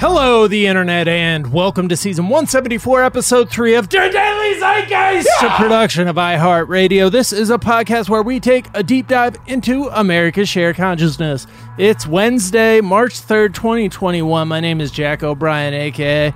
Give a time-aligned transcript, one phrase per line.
[0.00, 5.50] Hello, the internet, and welcome to season 174, episode 3 of The Daily Zeitgeist, a
[5.56, 7.10] production of iHeartRadio.
[7.10, 11.48] This is a podcast where we take a deep dive into America's shared consciousness.
[11.78, 14.46] It's Wednesday, March 3rd, 2021.
[14.46, 16.32] My name is Jack O'Brien, aka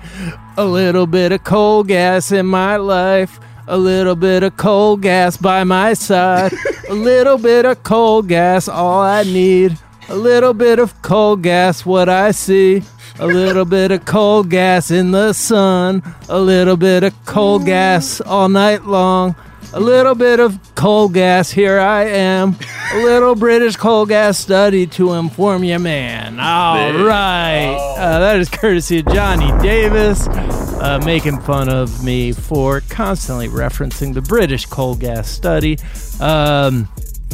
[0.56, 3.38] a little bit of coal gas in my life.
[3.68, 6.52] A little bit of coal gas by my side.
[6.88, 9.78] a little bit of coal gas, all I need.
[10.08, 12.82] A little bit of coal gas, what I see.
[13.18, 16.02] A little bit of coal gas in the sun.
[16.28, 19.36] A little bit of coal gas all night long.
[19.74, 22.56] A little bit of coal gas, here I am.
[22.92, 26.38] A little British coal gas study to inform you, man.
[26.40, 27.74] All right.
[27.96, 34.12] Uh, that is courtesy of Johnny Davis, uh, making fun of me for constantly referencing
[34.12, 35.78] the British coal gas study
[36.20, 36.88] um,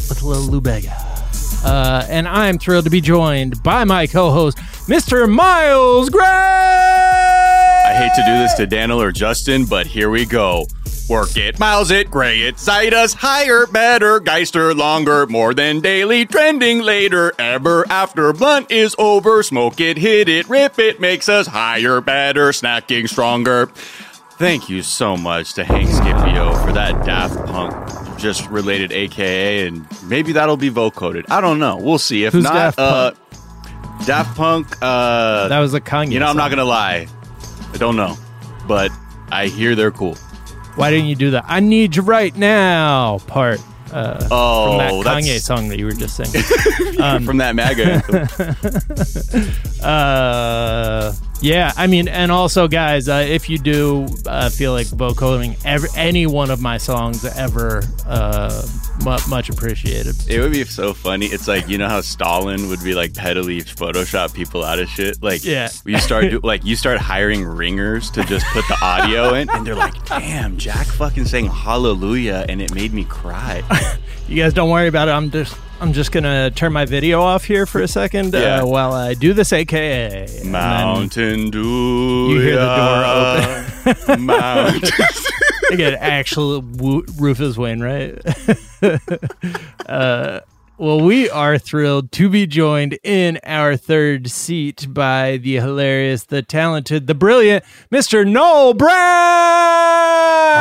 [0.08, 0.94] with a little Lou Bega.
[1.64, 4.58] Uh, and I'm thrilled to be joined by my co-host,
[4.88, 5.30] Mr.
[5.30, 6.24] Miles Gray.
[6.24, 10.66] I hate to do this to Daniel or Justin, but here we go.
[11.10, 16.24] Work it, miles it, gray it, cite us higher, better, geister longer, more than daily,
[16.24, 21.46] trending later, ever after blunt is over, smoke it, hit it, rip it, makes us
[21.46, 23.66] higher, better, snacking stronger.
[24.38, 29.86] Thank you so much to Hank Scipio for that Daft Punk just related AKA, and
[30.04, 31.26] maybe that'll be vocoded.
[31.28, 31.76] I don't know.
[31.76, 32.24] We'll see.
[32.24, 33.12] If Who's not, uh,
[34.06, 34.76] Daft Punk.
[34.80, 36.12] Uh, That was a Kanye.
[36.12, 37.06] you know, I'm not gonna lie.
[37.72, 38.16] I don't know,
[38.66, 38.90] but
[39.30, 40.14] I hear they're cool.
[40.76, 41.44] Why didn't you do that?
[41.48, 43.60] I need you right now part
[43.92, 46.42] uh, Oh, from that that's Kanye song that you were just singing.
[47.00, 47.84] Um, from that MAGA.
[47.84, 48.28] anthem.
[49.82, 55.56] uh, yeah, I mean, and also, guys, uh, if you do uh, feel like vocoding
[55.64, 58.66] every, any one of my songs ever, uh,
[59.04, 60.16] mu- much appreciated.
[60.28, 61.26] it would be so funny.
[61.26, 65.22] It's like you know how Stalin would be like pettily Photoshop people out of shit.
[65.22, 65.68] Like Yeah.
[65.84, 69.66] you start do, like you start hiring ringers to just put the audio in, and
[69.66, 73.62] they're like, "Damn, Jack fucking saying hallelujah," and it made me cry.
[74.28, 75.12] You guys don't worry about it.
[75.12, 78.62] I'm just I'm just gonna turn my video off here for a second Yeah.
[78.62, 80.42] uh, while I do this AKA.
[80.44, 82.28] Mountain Dew.
[82.32, 84.20] You hear the door open.
[84.26, 84.90] Mountain.
[85.76, 88.20] Get actual Wo- Rufus Wainwright.
[89.86, 90.40] uh,
[90.78, 96.40] well, we are thrilled to be joined in our third seat by the hilarious, the
[96.42, 98.26] talented, the brilliant Mr.
[98.26, 100.07] Noel Brown.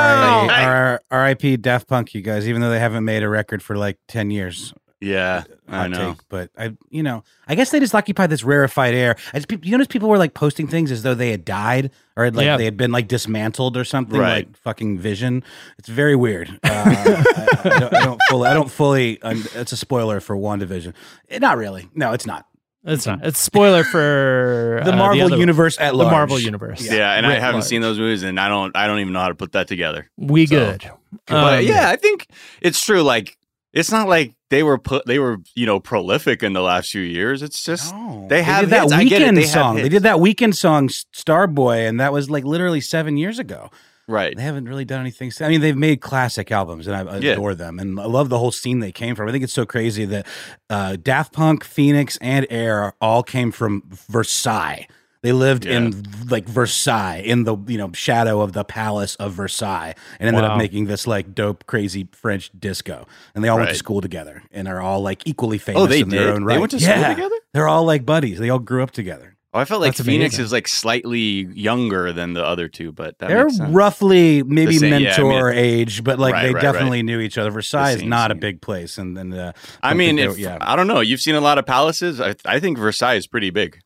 [0.02, 1.58] R- R.I.P.
[1.58, 2.48] Daft Punk, you guys.
[2.48, 6.12] Even though they haven't made a record for like ten years, yeah, I hot know.
[6.14, 9.16] take, but I, you know, I guess they just occupy this rarefied air.
[9.34, 12.26] I just, you notice people were like posting things as though they had died or
[12.26, 12.58] had, like Yeah.
[12.58, 14.48] they had been like dismantled or something, Right.
[14.48, 15.44] like fucking Vision.
[15.78, 16.50] It's very weird.
[16.64, 18.48] Uh, I, I, don't, I don't fully.
[18.50, 19.22] I don't fully.
[19.22, 20.94] Um, it's a spoiler for WandaVision.
[21.30, 21.90] Eh, not really.
[21.94, 22.46] No, it's not.
[22.84, 23.26] It's not.
[23.26, 26.04] It's spoiler for The uh, Marvel other- universe at The.
[26.04, 26.82] Marvel universe.
[26.90, 27.64] Yeah, and I haven't large.
[27.66, 28.76] seen those movies, and I don't.
[28.76, 30.10] I don't even know how to put that together.
[30.18, 30.90] We So- good.
[31.26, 32.28] But Um, yeah, I think
[32.62, 33.02] it's true.
[33.02, 33.38] Like,
[33.74, 35.06] it's not like they were put.
[35.06, 37.42] They were you know prolific in the last few years.
[37.42, 38.26] It's just No.
[38.30, 38.94] they have did that hits.
[38.94, 39.26] I get it.
[39.32, 39.76] Weeknd They song.
[39.78, 43.70] They did that Weeknd song, Starboy, and that was like literally seven years ago.
[44.08, 44.36] Right.
[44.36, 45.32] They haven't really done anything.
[45.42, 47.32] I mean, they've made classic albums, and I Yeah.
[47.34, 49.28] adore them, and I love the whole scene they came from.
[49.28, 50.26] I think it's so crazy that
[50.70, 54.88] uh, Daft Punk, Phoenix, and Air all came from Versailles.
[55.24, 59.96] They lived in like Versailles, in the you know shadow of the palace of Versailles,
[60.20, 60.52] and ended Wow.
[60.52, 63.08] up making this like dope, crazy French disco.
[63.34, 65.82] And they all went to school together, and are all like equally famous.
[65.82, 66.34] Oh, they in their did?
[66.36, 67.10] own They went to school Yeah.
[67.10, 67.36] together?
[67.54, 68.38] They're all like buddies.
[68.40, 69.36] They all grew up together.
[69.54, 70.46] Oh, I felt like That's Phoenix amazing.
[70.46, 71.20] is like slightly
[71.54, 73.74] younger than the other two, but that They're makes sense.
[73.74, 77.02] roughly maybe The same- yeah, I mentor mean- age, but like Right, they right, definitely
[77.02, 77.50] knew each other.
[77.50, 80.76] Versailles is same not a big place, and and uh, I mean, if yeah, I
[80.76, 82.20] don't know, you've seen a lot of palaces.
[82.20, 83.80] I, I think Versailles is pretty big.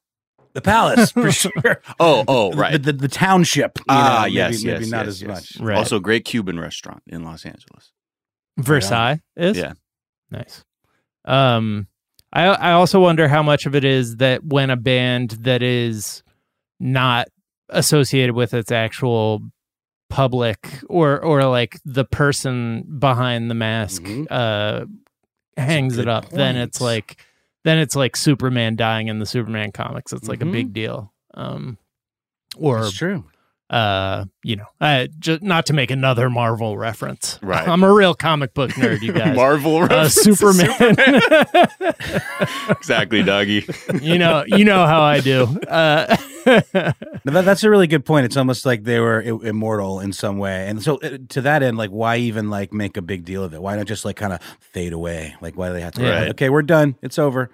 [0.54, 1.82] the palace for sure.
[2.00, 2.72] Oh, oh, right.
[2.74, 3.78] The, the, the township.
[3.88, 5.30] Ah, know, yes, maybe, yes, maybe not yes, as yes.
[5.30, 5.58] much.
[5.66, 5.78] Right.
[5.78, 7.94] Also, great Cuban restaurant in Los Angeles.
[8.58, 9.74] Versailles is Yeah.
[10.32, 10.66] nice.
[11.24, 11.88] Um,
[12.34, 16.24] I I also wonder how much of it is that when a band that is
[16.80, 17.28] not
[17.70, 19.42] associated with its actual
[20.10, 24.28] public or or like the person behind the mask Mhm.
[24.30, 24.86] uh
[25.56, 27.24] hangs it up then it's like
[27.64, 30.52] then it's like superman dying in the superman comics it's like a Mhm.
[30.52, 31.78] big deal um
[32.58, 33.24] or true.
[33.72, 37.66] Uh you know uh just not to make another marvel reference Right.
[37.68, 40.24] i'm a real comic book nerd you guys Marvel uh, references.
[40.24, 40.70] superman
[42.70, 43.66] exactly, doggy.
[44.02, 46.16] you know you know how i do uh
[47.24, 48.26] No, that, that's a really good point.
[48.26, 51.62] It's almost like they were i- immortal in some way, and so uh, to that
[51.62, 53.62] end, like, why even like make a big deal of it?
[53.62, 55.36] Why not just like kind of fade away?
[55.40, 56.02] Like, why do they have to?
[56.02, 56.20] Yeah.
[56.22, 56.96] Like, okay, we're done.
[57.04, 57.52] It's over.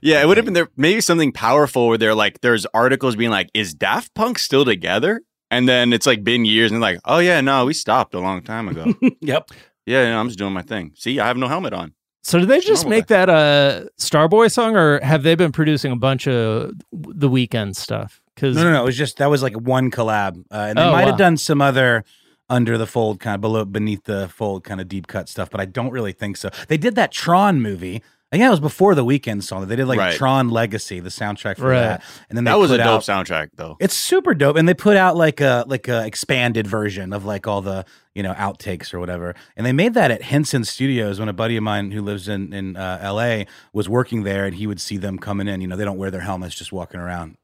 [0.00, 3.30] Yeah, it would have been there maybe something powerful where they're like there's articles being
[3.30, 5.20] like, is Daft Punk still together?
[5.50, 8.42] And then it's like been years and like, oh yeah, no, we stopped a long
[8.42, 8.86] time ago.
[9.20, 9.50] yep.
[9.86, 10.92] yeah, yeah, I'm just doing my thing.
[10.96, 11.92] See, I have no helmet on.
[12.22, 15.90] So did they just normal make that a Starboy song, or have they been producing
[15.90, 18.20] a bunch of the Weeknd stuff?
[18.34, 18.82] Because No, no, no.
[18.82, 21.08] It was just that was like one collab, uh, and they Oh, might wow.
[21.08, 22.04] have done some other
[22.50, 25.48] under the fold, kind of below, beneath the fold, kind of deep cut stuff.
[25.50, 26.50] But I don't really think so.
[26.68, 28.02] They did that Tron movie.
[28.32, 29.66] Again, it was before the Weeknd song.
[29.66, 30.16] They did like Right.
[30.16, 31.80] Tron Legacy, the soundtrack for Right.
[31.80, 33.76] that, and then they That was a dope out, soundtrack though.
[33.80, 37.48] It's super dope, and they put out like a like a expanded version of like
[37.48, 37.84] all the
[38.14, 39.34] you know outtakes or whatever.
[39.56, 42.52] And they made that at Henson Studios when a buddy of mine who lives in
[42.52, 43.46] in uh, L.A.
[43.72, 45.60] was working there, and he would see them coming in.
[45.60, 47.36] You know, they don't wear their helmets, just walking around.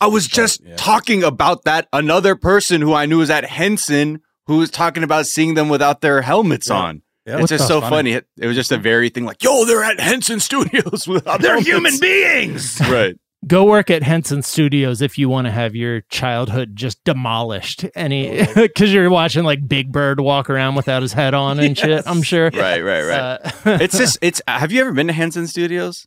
[0.00, 0.76] I was just yeah.
[0.76, 1.88] talking about that.
[1.90, 6.02] Another person who I knew was at Henson who was talking about seeing them without
[6.02, 6.76] their helmets Yeah.
[6.76, 7.02] on.
[7.26, 7.38] Yeah.
[7.40, 7.90] It's just so so funny?
[7.90, 8.12] funny.
[8.12, 11.08] It, it was just a very thing like, yo, they're at Henson Studios
[11.40, 12.80] They're human beings.
[12.90, 13.16] Right.
[13.46, 17.84] go work at Henson Studios if you want to have your childhood just demolished.
[17.94, 22.04] Any because you're watching like Big Bird walk around without his head on and shit.
[22.06, 22.50] I'm sure.
[22.50, 23.18] Right, right, right.
[23.20, 23.50] Uh,
[23.80, 26.06] it's just it's have you ever been to Henson Studios?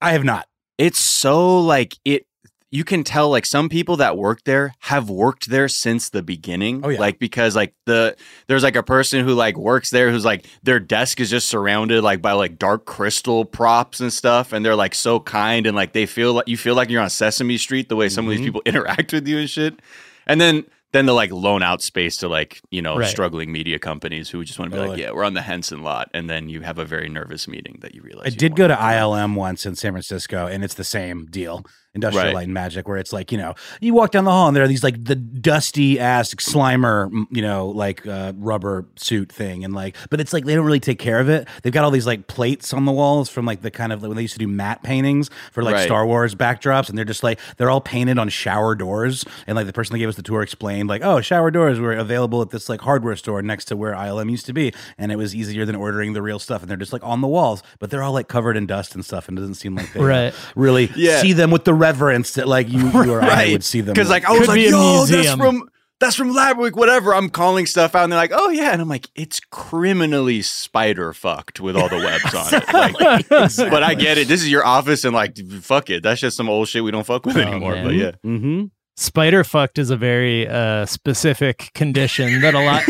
[0.00, 0.46] I have not.
[0.76, 2.26] It's so like it
[2.70, 6.82] you can tell like some people that work there have worked there since the beginning.
[6.84, 7.00] Oh, yeah.
[7.00, 8.14] Like because like the
[8.46, 12.02] there's like a person who like works there who's like their desk is just surrounded
[12.04, 15.92] like by like dark crystal props and stuff and they're like so kind and like
[15.94, 18.40] they feel like you feel like you're on Sesame Street the way some of these
[18.40, 18.44] Mhm.
[18.44, 19.80] people interact with you and shit.
[20.26, 23.08] And then then they'll like loan out space to like, you know, Right.
[23.08, 25.02] struggling media companies who just want to be like, Totally.
[25.04, 26.10] yeah, we're on the Henson lot.
[26.14, 28.26] And then you have a very nervous meeting that you realize.
[28.26, 31.62] I you did go to ILM once in San Francisco, and it's the same deal.
[31.98, 32.34] Industrial Right.
[32.34, 34.64] Light and Magic, where it's like you know, you walk down the hall and there
[34.64, 39.74] are these like the dusty ass Slimer, you know, like uh, rubber suit thing, and
[39.74, 41.46] like, but it's like they don't really take care of it.
[41.62, 44.08] They've got all these like plates on the walls from like the kind of like
[44.08, 45.84] when they used to do matte paintings for like Right.
[45.84, 49.66] Star Wars backdrops, and they're just like they're all painted on shower doors, and like
[49.66, 52.50] the person that gave us the tour explained like, oh, shower doors were available at
[52.50, 55.64] this like hardware store next to where ILM used to be, and it was easier
[55.64, 58.12] than ordering the real stuff, and they're just like on the walls, but they're all
[58.12, 60.34] like covered in dust and stuff, and it doesn't seem like they uh, Right.
[60.56, 61.20] really Yeah.
[61.20, 63.94] see them with the reverence that like you, you or I would see them.
[63.94, 64.10] Because with.
[64.10, 65.68] like I was Could like, be a yo, that's from
[66.00, 67.12] that's from Lab Week, whatever.
[67.14, 71.12] I'm calling stuff out, and they're like, oh yeah, and I'm like, it's criminally spider
[71.12, 73.28] fucked with all the webs on it.
[73.28, 74.28] Like, but I get it.
[74.28, 76.02] This is your office, and like, fuck it.
[76.04, 77.72] That's just some old shit we don't fuck with Oh, anymore.
[77.72, 77.84] man.
[77.84, 78.66] But yeah, mm-hmm.
[79.00, 82.82] Spider fucked is a very uh, specific condition that a lot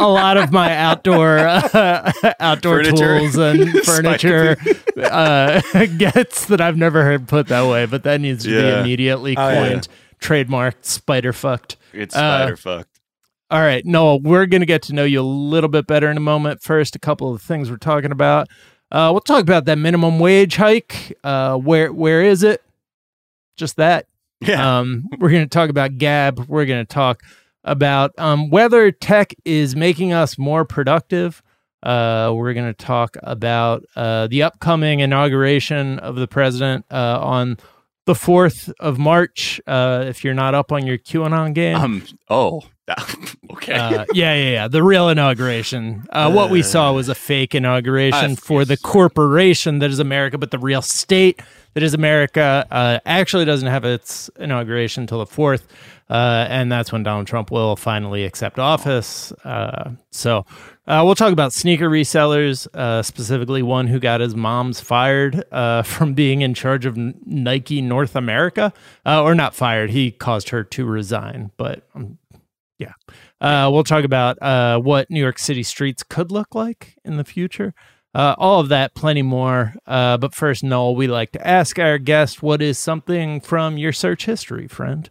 [0.00, 3.18] a lot of my outdoor uh, outdoor Furniture.
[3.18, 4.56] tools and furniture
[4.96, 5.60] uh,
[5.98, 8.80] gets that I've never heard put that way, but that needs to be Yeah.
[8.80, 9.68] immediately Oh, yeah.
[9.68, 9.88] coined,
[10.18, 10.84] trademarked.
[10.86, 11.76] Spider fucked.
[11.92, 13.00] it's Uh, spider fucked.
[13.50, 16.16] All right, Noel, we're going to get to know you a little bit better in
[16.16, 16.62] a moment.
[16.62, 18.48] First, a couple of things we're talking about.
[18.90, 21.16] Uh, we'll talk about that minimum wage hike.
[21.22, 22.62] Uh, where where is it?
[23.58, 24.06] Just that.
[24.46, 26.46] Yeah, Um, we're going to talk about Gab.
[26.48, 27.22] We're going to talk
[27.64, 31.42] about um, whether tech is making us more productive.
[31.82, 37.58] Uh, we're going to talk about uh, the upcoming inauguration of the president uh, on
[38.06, 39.60] the 4th of March.
[39.66, 42.62] Uh, if you're not up on your QAnon game, um, oh,
[43.50, 43.72] okay.
[43.74, 44.68] uh, yeah, yeah, yeah.
[44.68, 46.04] The real inauguration.
[46.10, 50.50] Uh, what we saw was a fake inauguration for the corporation that is America, but
[50.50, 51.40] the real state
[51.74, 55.66] that is America uh, actually doesn't have its inauguration until the fourth,
[56.08, 59.32] uh, and that's when Donald Trump will finally accept office.
[59.44, 60.46] Uh, so.
[60.86, 65.80] Uh, we'll talk about sneaker resellers, uh, specifically one who got his mom's fired uh,
[65.82, 68.70] from being in charge of Nike North America,
[69.06, 69.88] or not fired.
[69.88, 72.18] He caused her to resign, but um,
[72.78, 72.92] yeah.
[73.40, 77.72] We'll talk about what New York City streets could look like in the future.
[78.14, 79.74] Uh, all of that, plenty more.
[79.86, 83.92] Uh, but first, Noel, we like to ask our guest what is something from your
[83.92, 85.10] search history, friend?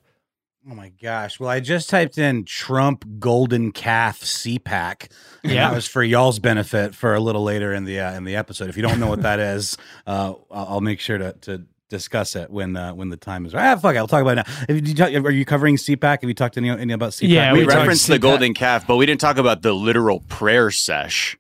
[0.70, 1.42] Oh my gosh!
[1.42, 5.12] Well, I just typed in Trump golden calf CPAC.
[5.44, 5.68] And Yeah.
[5.68, 8.70] that was for y'all's benefit for a little later in the uh, in the episode.
[8.70, 12.38] If you don't know what that is, uh, I'll I'll make sure to to discuss
[12.38, 13.74] it when uh, when the time is right.
[13.74, 14.66] Ah, fuck it, I'll talk about it now.
[14.74, 16.22] If you talk, are you covering CPAC?
[16.22, 17.28] Have you talked to any, any about CPAC?
[17.28, 20.22] Yeah, we, we talked referenced the golden calf, but we didn't talk about the literal
[20.22, 21.38] prayer sesh.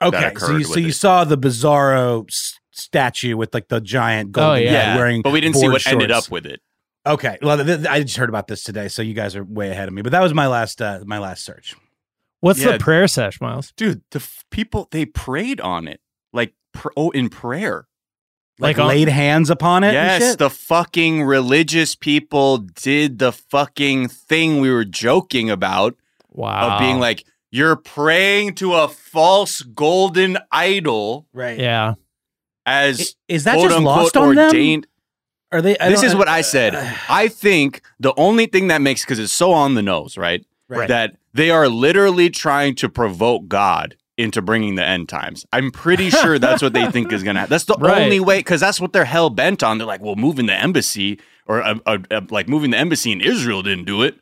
[0.00, 4.32] That Okay, so you, so you saw the Bizarro s- statue with like the giant
[4.32, 4.72] golden Oh, yeah.
[4.72, 6.60] Yeah, wearing, but we didn't see board what ended up with it.
[7.06, 9.70] Okay, well, th- th- I just heard about this today, so you guys are way
[9.70, 10.02] ahead of me.
[10.02, 11.74] But that was my last uh, my last search.
[12.40, 12.72] What's Yeah.
[12.72, 13.72] the prayer sesh, Miles?
[13.76, 16.00] Dude, the f- people they prayed on it,
[16.32, 17.86] like pr- oh, in prayer.
[18.58, 19.88] Like, Like on- laid hands upon it.
[19.88, 20.38] and Yes, shit?
[20.38, 25.94] the fucking religious people did the fucking thing we were joking about
[26.30, 26.70] Wow.
[26.74, 27.24] of being like,
[27.56, 31.26] you're praying to a false golden idol.
[31.32, 31.58] right.
[31.58, 31.94] yeah.
[32.64, 34.46] as Is that quote just unquote lost on them?
[34.48, 34.86] ordained.
[35.52, 35.78] Are they?
[35.78, 36.74] I This is what I said.
[37.08, 40.44] I think the only thing that makes because it's so on the nose, right?
[40.68, 40.88] Right.
[40.88, 45.46] That they are literally trying to provoke God into bringing the end times.
[45.52, 47.40] I'm pretty sure that's what they think is gonna.
[47.40, 47.50] happen.
[47.50, 48.02] That's the Right.
[48.02, 49.78] only way because that's what they're hell bent on.
[49.78, 53.20] They're like, well, moving the embassy or uh, uh, uh, like moving the embassy in
[53.20, 54.16] Israel didn't do it.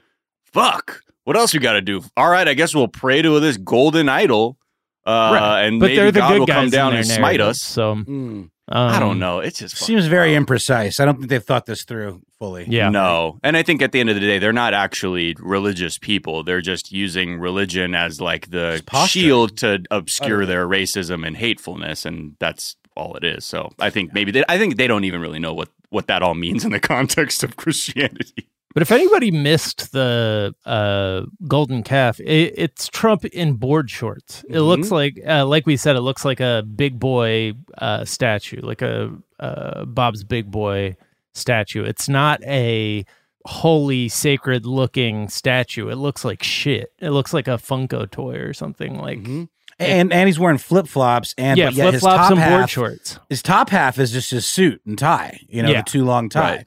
[0.45, 1.01] Fuck.
[1.25, 2.03] What else we got to do?
[2.17, 4.59] All right, I guess we'll pray to this golden idol,
[5.07, 7.61] uh, and but maybe they're the God good will come down their and smite us.
[7.63, 8.51] So Mm.
[8.67, 9.41] I um, don't know.
[9.41, 10.47] It just Seems very dumb.
[10.47, 10.99] imprecise.
[10.99, 12.65] I don't think they've thought this through fully.
[12.67, 12.89] Yeah.
[12.89, 13.39] No.
[13.43, 16.43] And I think at the end of the day, they're not actually religious people.
[16.45, 20.47] They're just using religion as like the It's shield to obscure Utterly.
[20.47, 22.07] their racism and hatefulness.
[22.07, 23.45] And that's all it is.
[23.45, 26.23] So I think maybe they, I think they don't even really know what, what that
[26.23, 28.49] all means in the context of Christianity.
[28.75, 34.45] But if anybody missed the uh, golden calf, it, it's Trump in board shorts.
[34.49, 38.61] It looks like, uh, like we said, it looks like a big boy uh, statue,
[38.61, 40.97] like a uh, Bob's Big Boy
[41.35, 41.85] statue.
[41.85, 43.05] It's not a
[43.47, 45.89] holy, sacred looking statue.
[45.89, 46.93] It looks like shit.
[46.99, 49.21] It looks like a Funko toy or something like.
[49.23, 49.49] Mhm.
[49.79, 52.71] And and he's wearing flip flops and Yeah, flip his flops top and board half,
[52.71, 53.19] shorts.
[53.29, 55.41] his top half is just his suit and tie.
[55.49, 55.83] You know, Yeah.
[55.83, 56.57] the too long tie.
[56.59, 56.67] Right.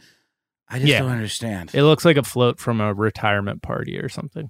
[0.69, 0.99] I just Yeah.
[0.99, 1.71] don't understand.
[1.73, 4.49] It looks like a float from a retirement party or something.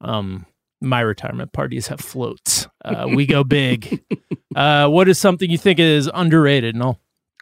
[0.00, 0.46] Um,
[0.80, 2.68] my retirement parties have floats.
[2.84, 4.04] Uh, we go big.
[4.56, 6.76] uh, what is something you think is underrated?
[6.76, 6.98] No.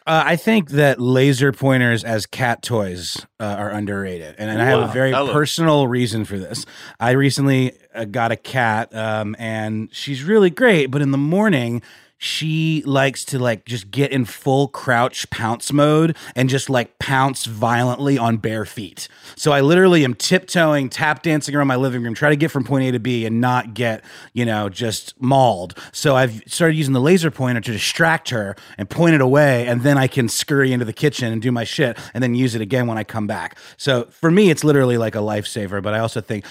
[0.07, 4.65] Uh, I think that laser pointers as cat toys uh, are underrated, and, and I
[4.65, 5.33] have a very Hello.
[5.33, 6.63] personal reason for this.
[6.99, 11.81] I recently uh, got a cat, um, and she's really great, but in the morning.
[12.17, 17.45] She likes to like just get in full crouch pounce mode and just like pounce
[17.45, 19.07] violently on bare feet.
[19.35, 22.63] So I literally am tiptoeing, tap dancing around my living room, try to get from
[22.63, 24.03] point A to B and not get,
[24.33, 25.77] you know, just mauled.
[25.91, 29.81] So I've started using the laser pointer to distract her and point it away, and
[29.81, 32.61] then I can scurry into the kitchen and do my shit and then use it
[32.61, 33.57] again when I come back.
[33.77, 35.83] So for me, it's literally like a lifesaver.
[35.83, 36.45] But I also think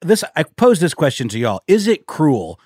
[0.00, 1.62] this I pose this question to y'all.
[1.66, 2.60] Is it cruel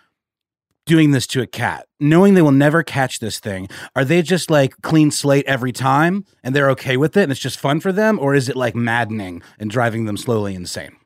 [0.91, 3.69] doing this to a cat, knowing they will never catch this thing?
[3.97, 7.41] Are they just like clean slate every time and they're okay with it and it's
[7.41, 8.19] just fun for them?
[8.19, 10.97] Or is it like maddening and driving them slowly insane?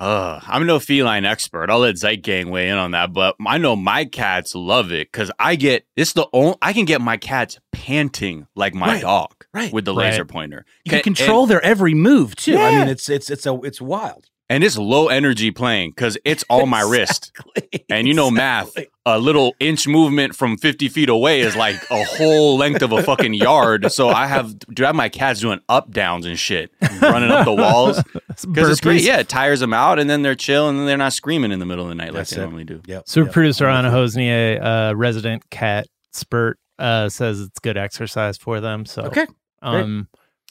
[0.00, 1.70] Uh, I'm no feline expert.
[1.70, 5.06] I'll let Zeit Gang weigh in on that, but I know my cats love it
[5.12, 9.02] because I get it's the only I can get my cats panting like my Right,
[9.02, 10.10] dog right, with the right.
[10.10, 10.64] laser pointer.
[10.84, 12.58] You can And- control their every move too.
[12.58, 14.26] I mean, it's it's it's a it's wild.
[14.50, 17.32] And it's low energy playing because it's all my wrist.
[17.88, 22.04] And you know math, a little inch movement from 50 feet away is like a
[22.04, 23.90] whole length of a fucking yard.
[23.92, 26.70] So I have, do I have my cats doing up downs and shit,
[27.00, 28.02] running up the walls?
[28.28, 29.02] Because it's great.
[29.02, 31.58] Yeah, it tires them out and then they're chill and then they're not screaming in
[31.58, 32.82] the middle of the night like That's they normally do.
[32.86, 33.08] Yep.
[33.08, 33.32] Super yep.
[33.32, 38.84] producer Anna Hosnier, uh, resident cat spurt, uh, says it's good exercise for them.
[38.84, 39.26] So Okay.
[39.62, 40.08] Um,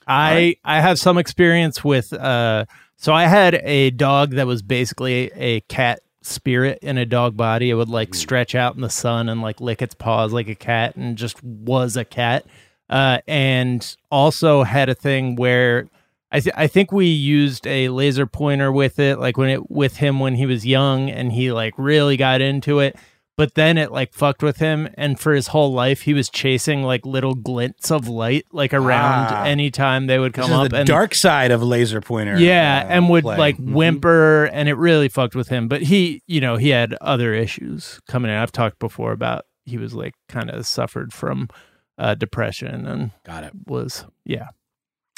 [0.07, 2.65] I I have some experience with uh,
[3.03, 7.69] so I had a dog that was basically a cat spirit in a dog body.
[7.69, 10.55] It would like stretch out in the sun and like lick its paws like a
[10.55, 12.45] cat and just was a cat.
[12.89, 15.89] Uh, and also had a thing where
[16.31, 19.97] I th- I think we used a laser pointer with it, like when it with
[19.97, 22.95] him when he was young and he like really got into it.
[23.35, 26.83] But then it like fucked with him, and for his whole life he was chasing
[26.83, 29.43] like little glints of light like around Ah.
[29.45, 32.37] anytime they would come up the and dark side of laser pointer.
[32.39, 33.37] yeah, uh, and would play.
[33.37, 33.73] like Mhm.
[33.73, 35.67] whimper, and it really fucked with him.
[35.67, 38.37] But he, you know, he had other issues coming in.
[38.37, 41.49] I've talked before about he was like kind of suffered from
[41.97, 43.53] uh, depression and Got it.
[43.67, 44.47] was yeah.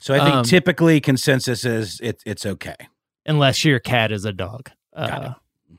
[0.01, 2.75] So I think Um, typically consensus is it, it's okay.
[3.25, 5.34] Unless your cat is a dog, uh,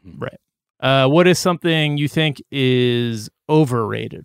[0.05, 0.15] Mhm.
[0.21, 0.41] right?
[0.81, 4.25] Uh, what is something you think is overrated?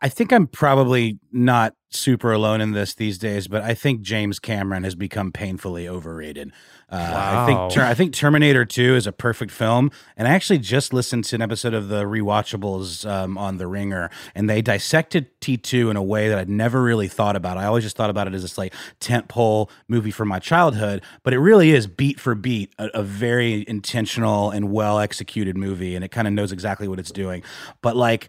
[0.00, 4.38] I think I'm probably not super alone in this these days, but I think James
[4.38, 6.52] Cameron has become painfully overrated.
[6.88, 10.92] Uh, I think I think Terminator 2 is a perfect film, and I actually just
[10.92, 15.90] listened to an episode of the rewatchables um, on The Ringer, and they dissected T2
[15.90, 17.58] in a way that I'd never really thought about.
[17.58, 21.34] I always just thought about it as this like tentpole movie from my childhood, but
[21.34, 26.04] it really is beat for beat a, a very intentional and well executed movie, and
[26.04, 27.42] it kind of knows exactly what it's doing.
[27.82, 28.28] But like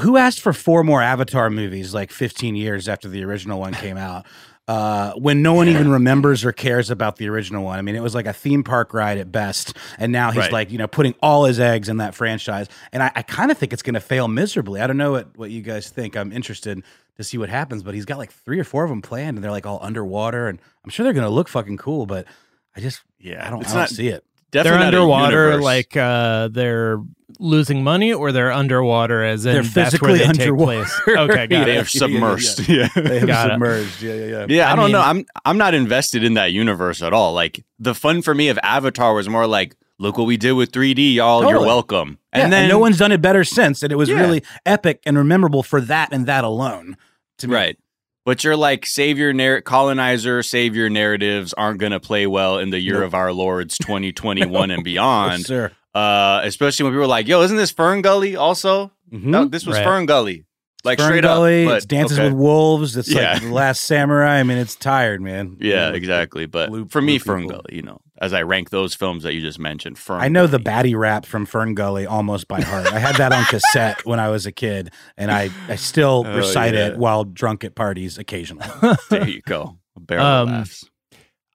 [0.00, 3.96] who asked for four more Avatar movies like 15 years after the original one came
[3.96, 4.26] out?
[4.68, 7.78] Uh, when no one even remembers or cares about the original one.
[7.78, 9.76] I mean, it was like a theme park ride at best.
[9.96, 10.52] And now he's Right.
[10.52, 12.66] like, you know, putting all his eggs in that franchise.
[12.92, 14.80] And I, I kind of think it's going to fail miserably.
[14.80, 16.16] I don't know what, what you guys think.
[16.16, 16.82] I'm interested
[17.16, 19.44] to see what happens, but he's got like three or four of them planned and
[19.44, 20.48] they're like all underwater.
[20.48, 22.26] And I'm sure they're going to look fucking cool, but
[22.74, 24.24] I just, Yeah, I don't, it's I don't not see it.
[24.50, 26.98] definitely they're underwater, like uh, they're
[27.38, 30.84] losing money or they're underwater as in They're that's where physically they underwater.
[30.84, 31.18] take place.
[31.18, 31.76] Okay, got They it.
[31.76, 32.68] have submersed.
[32.68, 32.88] Yeah.
[32.94, 33.52] They have Got it.
[33.54, 34.02] submerged.
[34.02, 34.46] Yeah, yeah, yeah.
[34.48, 35.00] Yeah, I, I don't mean- know.
[35.00, 37.32] I'm I'm not invested in that universe at all.
[37.34, 40.72] Like the fun for me of Avatar was more like, look what we did with
[40.72, 41.42] 3D, y'all.
[41.42, 41.66] You're Totally.
[41.66, 42.18] welcome.
[42.34, 44.20] Yeah, And then no one's done it better since, and it was Yeah.
[44.20, 46.96] really epic and memorable for that and that alone.
[47.38, 47.54] To me.
[47.54, 47.78] right.
[48.24, 52.80] But you're like savior narr- colonizer savior narratives aren't going to play well in the
[52.80, 53.04] year Nope.
[53.04, 55.38] of our Lord's 2021 and beyond.
[55.38, 55.72] Yes, sir.
[55.96, 59.24] Uh, especially when people were like, "Yo, isn't this Fern Gully also?" Mhm.
[59.24, 59.84] No, this was Right.
[59.84, 60.44] Fern Gully.
[60.84, 61.70] Like Fern straight Gully, up.
[61.70, 62.28] But, it's Dances okay.
[62.28, 62.96] with Wolves.
[62.96, 63.32] It's Yeah.
[63.32, 64.38] like the Last Samurai.
[64.38, 65.56] I mean, it's tired, man.
[65.58, 66.46] Yeah, You know, exactly.
[66.46, 67.46] But blue- for me, blue Fern.
[67.48, 70.20] Gully, you know, as I rank those films that you just mentioned, Fern.
[70.20, 70.92] I know the Gully.
[70.92, 72.92] baddie rap from Fern Gully almost by heart.
[72.92, 76.36] I had that on cassette when I was a kid, and I, I still Oh,
[76.36, 76.88] recite yeah.
[76.88, 78.68] it while drunk at parties occasionally.
[79.10, 79.78] There you go.
[79.96, 80.84] A barrel Um, of laughs.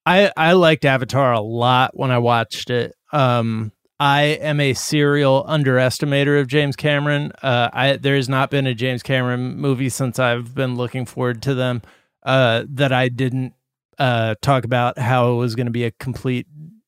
[0.06, 2.96] I I liked Avatar a lot when I watched it.
[3.14, 3.72] Um,
[4.02, 7.32] I am a serial underestimator of James Cameron.
[7.44, 11.44] Uh, I there has not been a James Cameron movie since I've been looking forward
[11.44, 11.84] to them
[12.24, 13.54] uh, that I didn't
[14.00, 16.48] uh, talk about how it was going to be a complete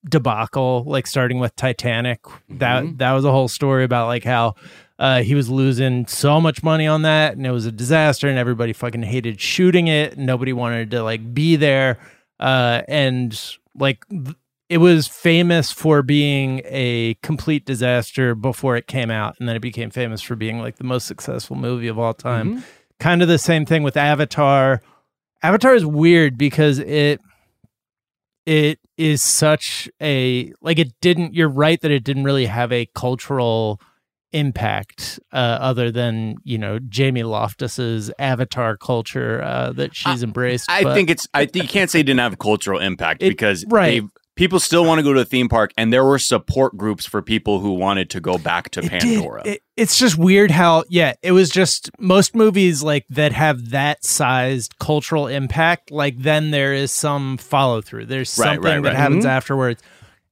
[0.10, 0.84] debacle.
[0.88, 2.98] Like starting with Titanic, that Mhm.
[2.98, 4.56] that was a whole story about like how.
[5.00, 8.38] Uh, he was losing so much money on that, and it was a disaster, and
[8.38, 10.14] everybody fucking hated shooting it.
[10.16, 11.98] And nobody wanted to like be there
[12.40, 13.38] uh, and
[13.78, 14.36] like th-
[14.74, 19.62] it was famous for being a complete disaster before it came out, and then it
[19.62, 22.64] became famous for being like the most successful movie of all time.
[23.00, 24.82] Kind of the same thing with Avatar.
[25.44, 27.22] Avatar is weird because it
[28.48, 31.36] it is such a like it didn't.
[31.36, 33.80] You're right that it didn't really have a cultural
[34.32, 40.68] impact uh, other than you know Jamie Loftus's Avatar culture uh, that she's embraced.
[40.70, 41.28] I but- think it's.
[41.32, 44.02] I think you can't say it didn't have a cultural impact It- because right.
[44.02, 47.06] they- people still want to go to a theme park, and there were support groups
[47.06, 49.02] for people who wanted to go back to It did.
[49.02, 49.42] Pandora.
[49.46, 54.06] It- it's just weird how yeah, it was just most movies like that have that
[54.06, 55.90] sized cultural impact.
[55.92, 58.06] Like then there is some follow through.
[58.06, 58.96] There's Right, something right, that right.
[58.96, 59.30] happens Mhm.
[59.30, 59.82] afterwards.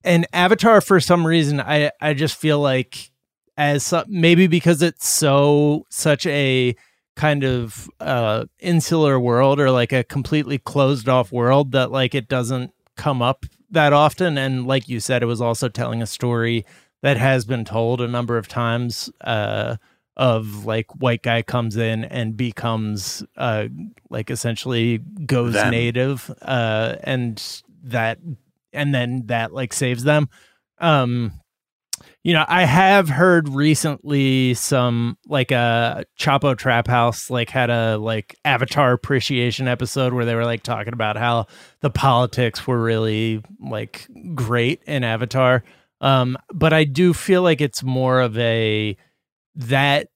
[0.04, 3.10] And Avatar, for some reason, I I just feel like
[3.58, 6.76] as so- maybe because it's so such a
[7.16, 12.28] kind of uh insular world or like a completely closed off world that like it
[12.28, 16.66] doesn't come up that often and like you said it was also telling a story
[17.02, 19.76] that has been told a number of times uh
[20.18, 23.68] of like white guy comes in and becomes uh
[24.10, 25.72] like essentially goes Them.
[25.72, 28.20] native uh and that
[28.74, 30.30] and then that like saves them
[30.80, 31.32] um
[32.24, 37.98] you know i have heard recently some like a chapo trap house like had a
[37.98, 41.46] like avatar appreciation episode where they were like talking about how
[41.82, 45.64] the politics were really like great in avatar
[46.02, 48.96] um but i do feel like it's more of a
[49.56, 50.08] that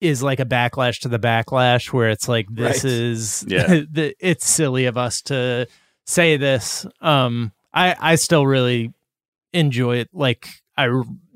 [0.00, 2.92] is like a backlash to the backlash where it's like this Right.
[2.92, 3.66] is Yeah.
[3.90, 5.66] the, it's silly of us to
[6.06, 8.92] say this um i i still really
[9.52, 10.84] enjoy it like i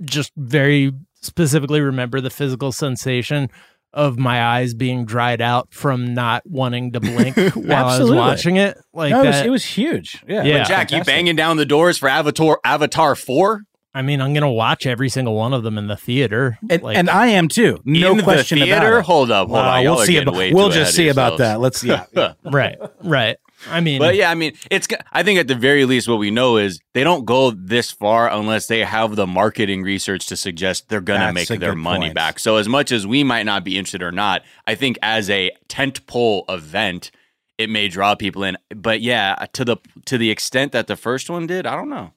[0.03, 3.49] just very specifically remember the physical sensation
[3.93, 8.57] of my eyes being dried out from not wanting to blink while i was watching
[8.57, 10.23] it like no, it was, it was huge.
[10.29, 10.59] Yeah, Yeah.
[10.59, 14.51] like, Jack, you banging down the doors for Avatar Avatar Four i mean i'm gonna
[14.51, 17.81] watch every single one of them in the theater And, like, and I am too.
[17.85, 18.87] No in question the theater.
[18.87, 19.05] about it.
[19.07, 19.83] Hold up, hold Wow, on.
[19.83, 20.35] Y'all we'll see about.
[20.35, 21.59] We'll just see of about that.
[21.61, 21.89] Let's see.
[22.13, 22.35] yeah.
[22.45, 23.37] right right
[23.69, 24.89] i mean But yeah, I mean, it's.
[25.13, 28.31] I think at the very least, what we know is they don't go this far
[28.31, 32.15] unless they have the marketing research to suggest they're gonna make their money point.
[32.15, 32.39] back.
[32.39, 35.51] So as much as we might not be interested or not, I think as a
[35.69, 37.11] tentpole event,
[37.59, 38.57] it may draw people in.
[38.75, 42.13] But yeah, to the to the extent that the first one did, I don't know.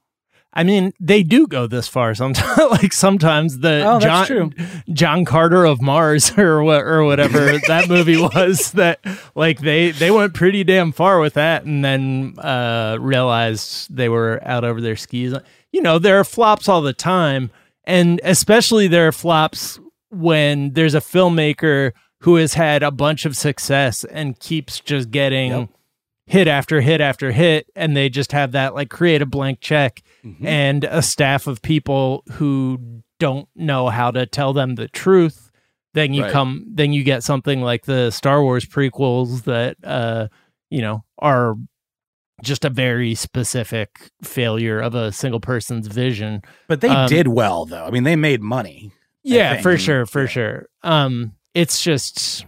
[0.56, 2.58] I mean, they do go this far sometimes.
[2.72, 4.54] like sometimes the Oh, John.
[4.94, 8.72] John Carter of Mars or what or whatever that movie was.
[8.74, 9.00] That
[9.34, 14.40] like they they went pretty damn far with that, and then uh, realized they were
[14.44, 15.34] out over their skis.
[15.72, 17.50] You know, there are flops all the time,
[17.86, 19.80] and especially there are flops
[20.12, 25.50] when there's a filmmaker who has had a bunch of success and keeps just getting
[25.52, 25.70] Yep.
[26.28, 30.03] hit after hit after hit and they just have that like create a blank check
[30.26, 30.46] Mm-hmm.
[30.48, 35.52] and a staff of people who don't know how to tell them the truth
[35.94, 36.32] then you Right.
[36.32, 40.30] come then you get something like the Star Wars prequels that uh
[40.70, 41.56] you know are
[42.42, 47.66] just a very specific failure of a single person's vision But they Um, did well,
[47.66, 47.86] though.
[47.86, 48.92] I mean, they made money.
[49.24, 50.28] yeah for sure for Yeah.
[50.28, 52.46] sure um it's just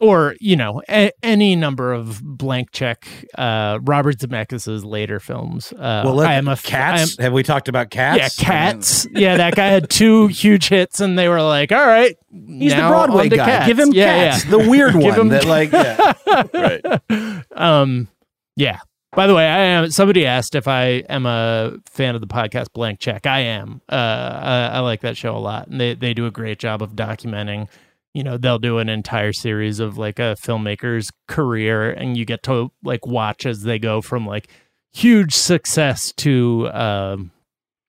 [0.00, 3.06] or you know a- any number of blank check
[3.36, 7.18] uh robert zemeckis's later films uh well, let, i am a f- cats.
[7.18, 8.18] Am- Have we talked about cats?
[8.38, 12.16] yeah cats yeah that guy had two huge hits and they were like all right
[12.30, 13.36] He's the now Broadway on guy.
[13.46, 13.66] cats.
[13.66, 14.44] Give him yeah, cats.
[14.44, 14.50] yeah.
[14.50, 16.12] The weird Give one him that like yeah.
[16.52, 17.42] Right.
[17.52, 18.08] um
[18.56, 18.80] yeah
[19.12, 22.72] by the way i am somebody asked if i am a fan of the podcast
[22.74, 26.12] blank check i am uh i, I like that show a lot and they, they
[26.14, 27.68] do a great job of documenting
[28.14, 32.42] you know they'll do an entire series of like a filmmaker's career and you get
[32.42, 34.48] to like watch as they go from like
[34.92, 37.30] huge success to um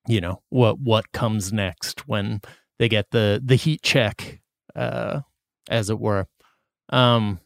[0.08, 2.42] you know what what comes next when
[2.78, 4.42] they get the the heat check
[4.76, 5.22] uh
[5.70, 6.28] as it were.
[6.90, 7.40] Um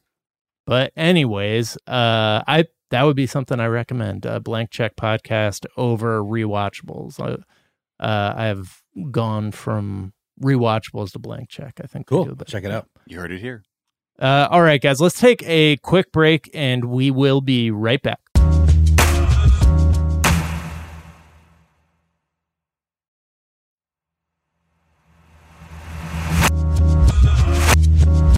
[0.65, 6.21] but anyways uh i that would be something i recommend a blank check podcast over
[6.21, 7.19] rewatchables.
[7.99, 8.81] Uh, i have
[9.11, 12.25] gone from rewatchables the blank check i think Cool.
[12.25, 12.35] do.
[12.45, 12.87] Check it out.
[13.07, 13.63] You heard it here.
[14.19, 18.19] uh all right guys let's take a quick break and we will be right back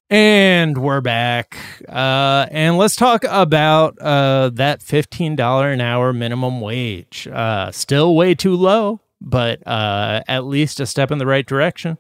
[0.10, 1.58] And we're back.
[1.90, 7.28] Uh, and let's talk about uh, that $15 an hour minimum wage.
[7.28, 11.98] Uh, still way too low, but uh, at least a step in the right direction.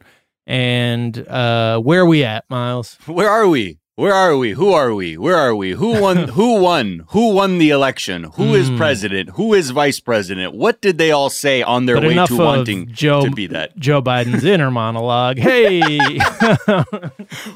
[0.48, 2.98] And uh, where are we at, Miles?
[3.08, 3.80] Where are we?
[3.98, 4.52] Where are we?
[4.52, 5.18] Who are we?
[5.18, 5.72] Where are we?
[5.72, 6.28] Who won?
[6.38, 7.06] who won?
[7.12, 8.26] Who won the election?
[8.36, 8.76] Who is Hmm.
[8.78, 9.30] president?
[9.36, 10.54] Who is vice president?
[10.54, 13.76] What did they all say on their But way to wanting Joe, to be that?
[13.78, 15.38] Joe Biden's inner monologue.
[15.40, 15.80] Hey,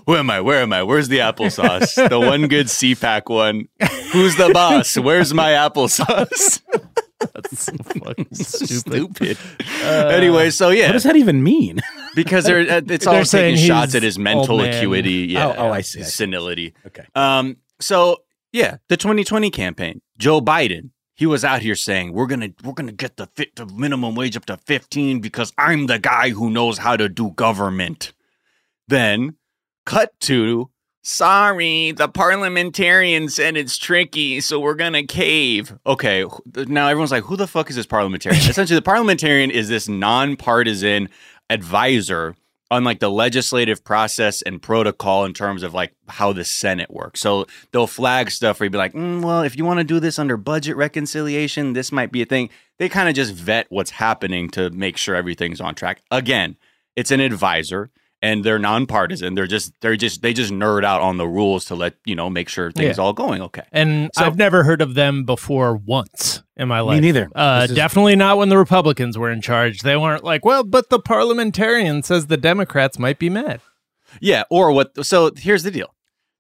[0.05, 0.39] Where am I?
[0.41, 0.81] Where am I?
[0.83, 2.09] Where's the applesauce?
[2.09, 3.67] the one good CPAC one.
[4.13, 4.97] Who's the boss?
[4.97, 6.61] Where's my applesauce?
[7.33, 9.37] that's so fucking stupid.
[9.37, 9.37] Stupid.
[9.83, 10.87] anyway, so yeah.
[10.87, 11.79] What does that even mean?
[12.15, 15.27] because they're, uh, it's They're all taking shots at his mental acuity.
[15.29, 15.47] Yeah.
[15.47, 16.11] Oh, oh, I see, I see.
[16.11, 16.73] Senility.
[16.85, 17.05] Okay.
[17.15, 17.57] Um.
[17.79, 18.17] So
[18.51, 20.01] yeah, the 2020 campaign.
[20.17, 20.91] Joe Biden.
[21.15, 24.37] He was out here saying we're gonna we're gonna get the fit the minimum wage
[24.37, 28.13] up to 15 because I'm the guy who knows how to do government.
[28.87, 29.35] Then,
[29.85, 30.71] cut to
[31.09, 35.77] sorry, the parliamentarian said it's tricky, so we're gonna cave.
[35.85, 36.23] Okay,
[36.67, 38.41] now everyone's like, who the fuck is this parliamentarian?
[38.49, 41.09] Essentially, the parliamentarian is this nonpartisan
[41.49, 42.35] advisor
[42.71, 47.19] on like the legislative process and protocol in terms of like how the Senate works.
[47.19, 49.99] So they'll flag stuff where you'd be like, mm, well, if you want to do
[49.99, 52.51] this under budget reconciliation, this might be a thing.
[52.77, 56.03] They kind of just vet what's happening to make sure everything's on track.
[56.11, 56.57] Again,
[56.95, 57.89] it's an advisor
[58.21, 59.35] and they're nonpartisan.
[59.35, 62.29] They're just they're just they just nerd out on the rules to let you know
[62.29, 63.03] make sure things Yeah.
[63.03, 63.63] all going okay.
[63.71, 66.95] And So- I've never heard of them before once in my life.
[66.95, 67.29] Me neither.
[67.33, 69.79] Uh, is- definitely not when the Republicans were in charge.
[69.81, 73.61] They weren't like, well, but the parliamentarian says the Democrats might be mad.
[74.19, 75.05] Yeah, or what?
[75.05, 75.93] So here's the deal: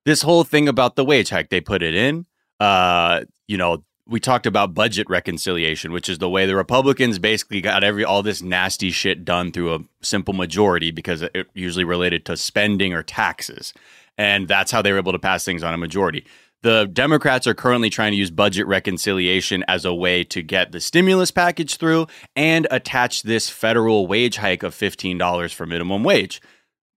[0.05, 2.25] this whole thing about the wage hike, they put it in.
[2.59, 7.61] Uh, you know, we talked about budget reconciliation, which is the way the Republicans basically
[7.61, 12.25] got every all this nasty shit done through a simple majority because it usually related
[12.25, 13.73] to spending or taxes,
[14.17, 16.25] and that's how they were able to pass things on a majority.
[16.61, 20.81] The Democrats are currently trying to use budget reconciliation as a way to get the
[20.81, 26.41] stimulus package through and attach this federal wage hike of $15 for minimum wage.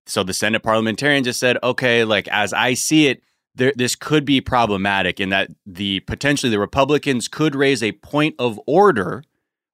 [0.05, 3.23] So the Senate parliamentarian just said, okay, like as I see it,
[3.55, 8.35] there, this could be problematic in that the potentially the Republicans could raise a point
[8.39, 9.23] of order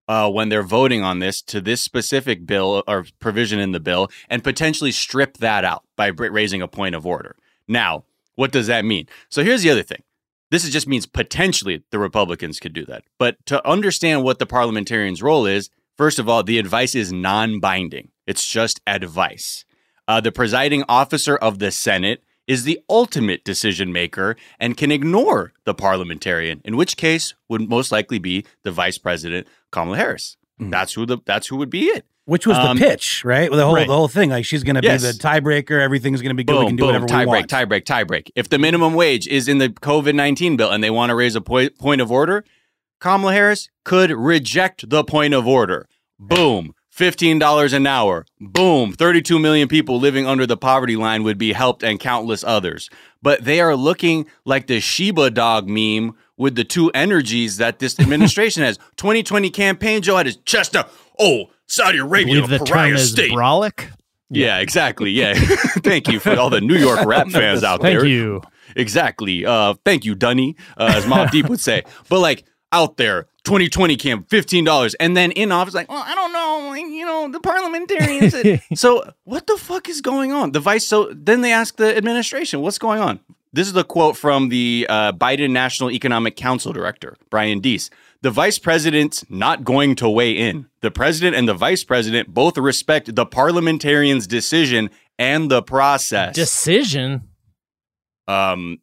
[0.07, 4.09] uh, when they're voting on this to this specific bill or provision in the bill
[4.29, 7.35] and potentially strip that out by raising a point of order.
[7.67, 9.07] Now, what does that mean?
[9.29, 10.03] So here's the other thing.
[10.49, 13.03] This is just means potentially the Republicans could do that.
[13.19, 17.59] But to understand what the parliamentarian's role is, first of all, the advice is non
[17.59, 19.63] binding, it's just advice.
[20.07, 25.53] Uh, the presiding officer of the Senate is the ultimate decision maker and can ignore
[25.63, 30.35] the parliamentarian, in which case would most likely be the vice president Kamala Harris.
[30.59, 30.71] Mm.
[30.71, 32.05] That's who the that's who would be it.
[32.25, 33.49] Which was Um, the pitch, right?
[33.51, 33.87] The whole right.
[33.87, 34.29] the whole thing.
[34.29, 35.01] Like she's going to Yes.
[35.01, 35.79] be the tiebreaker.
[35.81, 36.59] Everything's going to be good.
[36.59, 37.49] we can do whatever tie we break, want.
[37.49, 38.31] tie break, tie break.
[38.35, 41.35] If the minimum wage is in the COVID nineteen bill and they want to raise
[41.35, 42.43] a point of order,
[42.99, 45.87] Kamala Harris could reject the point of order.
[46.19, 46.73] Boom.
[46.95, 48.25] $15 an hour.
[48.39, 48.93] Boom.
[48.93, 52.89] 32 million people living under the poverty line would be helped and countless others.
[53.21, 57.99] But they are looking like the Shiba dog meme with the two energies that this
[57.99, 58.77] administration has.
[58.97, 60.91] 2020 campaign, Joe had his chest out.
[61.19, 63.31] Oh, Saudi Arabia, the pariah term is state.
[63.31, 63.91] brolic.
[64.29, 65.11] Yeah, exactly.
[65.11, 65.33] Yeah.
[65.83, 67.99] thank you for all the New York rap fans out Thank there.
[68.01, 68.41] Thank you.
[68.75, 69.45] Exactly.
[69.45, 71.83] Uh, thank you, Dunny, uh, as Mobb Deep would say.
[72.09, 74.95] But like out there, 2020 camp, $15.
[74.99, 76.38] And then in office, like, well, I don't know.
[76.69, 78.31] Like, You know, the parliamentarians.
[78.31, 80.51] said- so what the fuck is going on?
[80.51, 83.19] The vice, so then they ask the administration, what's going on?
[83.51, 87.89] This is a quote from the uh, Biden National Economic Council director, Brian Deese.
[88.21, 90.67] The vice president's not going to weigh in.
[90.81, 96.35] The president and the vice president both respect the parliamentarian's decision and the process.
[96.35, 97.23] Decision.
[98.27, 98.79] Um,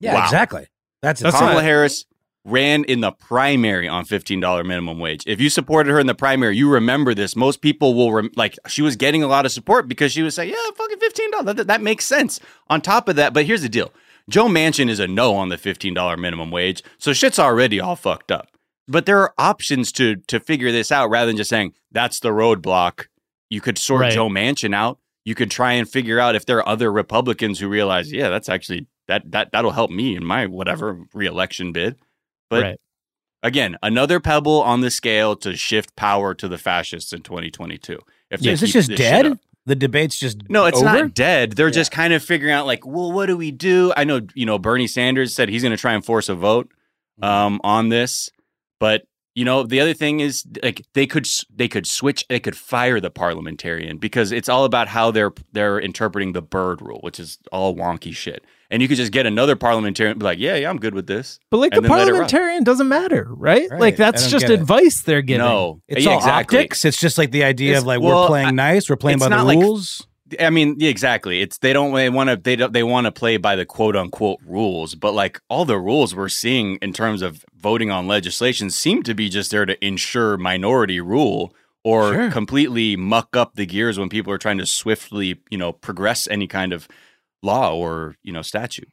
[0.00, 0.24] Yeah, Wow.
[0.24, 0.66] exactly.
[1.02, 2.04] That's, That's Kamala Harris
[2.46, 5.24] ran in the primary on $15 minimum wage.
[5.26, 7.34] If you supported her in the primary, you remember this.
[7.34, 10.34] Most people will rem- like she was getting a lot of support because she was
[10.34, 11.56] saying, "Yeah, fucking $15.
[11.56, 13.92] That, that, makes sense." On top of that, but here's the deal.
[14.30, 16.82] Joe Manchin is a no on the $15 minimum wage.
[16.98, 18.48] So shit's already all fucked up.
[18.88, 22.30] But there are options to to figure this out rather than just saying that's the
[22.30, 23.06] roadblock.
[23.50, 24.12] You could sort Right.
[24.12, 24.98] Joe Manchin out.
[25.24, 28.48] You could try and figure out if there are other Republicans who realize, yeah, that's
[28.48, 31.96] actually that that that'll help me in my whatever reelection bid.
[32.50, 32.80] But right.
[33.42, 37.98] again, another pebble on the scale to shift power to the fascists in 2022.
[38.30, 39.38] If they is this just shit dead?
[39.66, 40.84] The debate's just No, it's over?
[40.84, 41.52] not dead.
[41.52, 43.92] They're just kind of figuring out like, well, what do we do?
[43.96, 46.70] I know, you know, Bernie Sanders said he's going to try and force a vote
[47.20, 47.24] Mm-hmm.
[47.24, 48.28] um, on this,
[48.78, 49.02] but
[49.36, 52.98] you know, the other thing is like they could they could switch they could fire
[53.00, 57.38] the parliamentarian because it's all about how they're they're interpreting the Byrd rule, which is
[57.52, 58.44] all wonky shit.
[58.70, 61.06] And you could just get another parliamentarian and be like, yeah, yeah, I'm good with
[61.06, 61.38] this.
[61.50, 62.20] But like and the then let it run.
[62.22, 63.68] parliamentarian doesn't matter, right?
[63.70, 63.80] Right.
[63.80, 64.60] Like that's just get it.
[64.60, 65.46] advice they're giving.
[65.46, 66.58] No, It's Yeah, all exactly.
[66.58, 66.84] optics.
[66.84, 69.18] It's just like the idea It's- of like well, we're playing I- nice, we're playing
[69.18, 70.06] by the not like- rules.
[70.40, 71.40] I mean, yeah, exactly.
[71.40, 73.94] It's they don't they want to they don't they want to play by the quote
[73.94, 78.70] unquote rules, but like all the rules we're seeing in terms of voting on legislation
[78.70, 82.30] seem to be just there to ensure minority rule or Sure.
[82.32, 86.48] completely muck up the gears when people are trying to swiftly, you know, progress any
[86.48, 86.88] kind of
[87.42, 88.88] law or, you know, statute.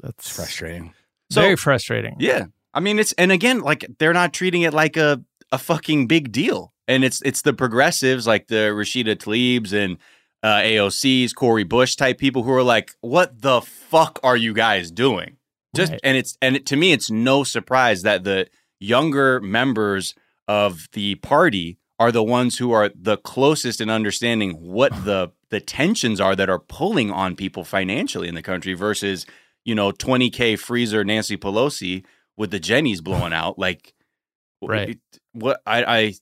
[0.00, 0.94] That's frustrating.
[1.30, 2.16] So- very frustrating.
[2.18, 2.46] Yeah.
[2.72, 6.32] I mean, it's and again, like they're not treating it like a a fucking big
[6.32, 6.72] deal.
[6.86, 9.98] And it's it's the progressives like the Rashida Tlaibs and
[10.42, 14.90] uh, AOC's, Cori Bush type people who are like, "What the fuck are you guys
[14.90, 15.36] doing?"
[15.74, 16.00] Just Right.
[16.04, 20.14] and it's and it, to me, it's no surprise that the younger members
[20.46, 25.60] of the party are the ones who are the closest in understanding what the the
[25.60, 29.24] tensions are that are pulling on people financially in the country versus
[29.64, 32.04] you know 20k freezer Nancy Pelosi
[32.36, 33.94] with the Jeni's blowing out like
[34.60, 34.98] Right.
[35.32, 36.14] what I I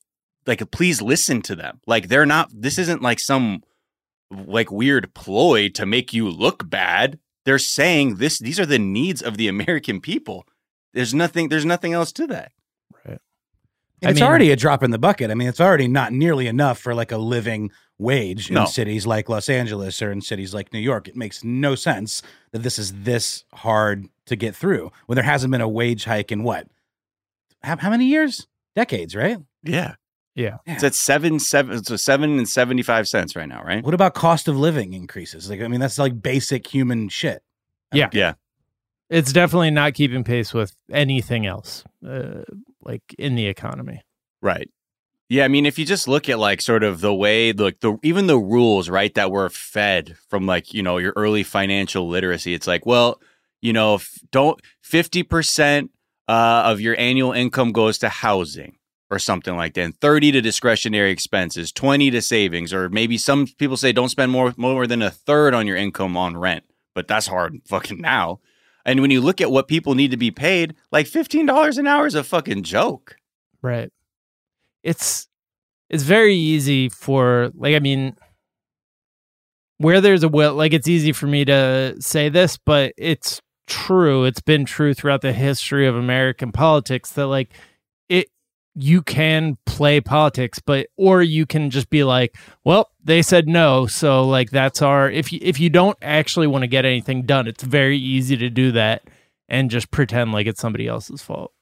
[0.47, 3.63] like please listen to them like they're not this isn't like some
[4.31, 9.21] like weird ploy to make you look bad they're saying this these are the needs
[9.23, 10.47] of the American people
[10.95, 12.53] there's nothing there's nothing else to that
[13.05, 13.19] And
[14.09, 15.31] I it's mean- already a drop in the bucket.
[15.31, 18.63] I mean, it's already not nearly enough for like a living wage No.
[18.63, 21.07] in cities like Los Angeles or in cities like New York.
[21.07, 25.53] It makes no sense that this is this hard to get through when there hasn't
[25.53, 26.67] been a wage hike in what?
[27.63, 28.49] How, how many years?
[28.75, 29.39] Decades, right?
[29.63, 29.95] yeah
[30.35, 30.59] Yeah.
[30.67, 34.15] it's at seven seven it's a seven and 75 cents right now right What about
[34.15, 35.51] cost of living increases?
[35.51, 37.43] Like, I mean, that's like basic human shit.
[37.93, 38.09] Yeah.
[38.13, 38.35] yeah
[39.11, 42.45] It's definitely not keeping pace with anything else, uh,
[42.83, 44.01] like in the economy.
[44.41, 44.71] Right.
[45.29, 47.97] Yeah, I mean, if you just look at like sort of the way, like the
[48.03, 52.53] even the rules, right, that were fed from like you know your early financial literacy,
[52.53, 53.19] it's like, well,
[53.63, 55.91] you know, f- don't fifty percent
[56.29, 58.77] uh, of your annual income goes to housing
[59.13, 63.47] or something like that, and thirty to discretionary expenses, twenty to savings, or maybe some
[63.59, 67.07] people say don't spend more more than a third on your income on rent, but
[67.07, 68.41] that's hard fucking now.
[68.87, 71.87] And when you look at what people need to be paid, like fifteen dollars an
[71.87, 73.17] hour is a fucking joke.
[73.61, 73.93] Right.
[74.83, 75.29] It's
[75.91, 78.17] it's very easy for like I mean
[79.77, 84.25] where there's a will like it's easy for me to say this, but it's true.
[84.25, 87.53] It's been true throughout the history of American politics that like
[88.75, 93.87] you can play politics, but or you can just be like, well, they said no,
[93.87, 97.47] so like that's our if you if you don't actually want to get anything done,
[97.47, 99.03] it's very easy to do that
[99.49, 101.53] and just pretend like it's somebody else's fault.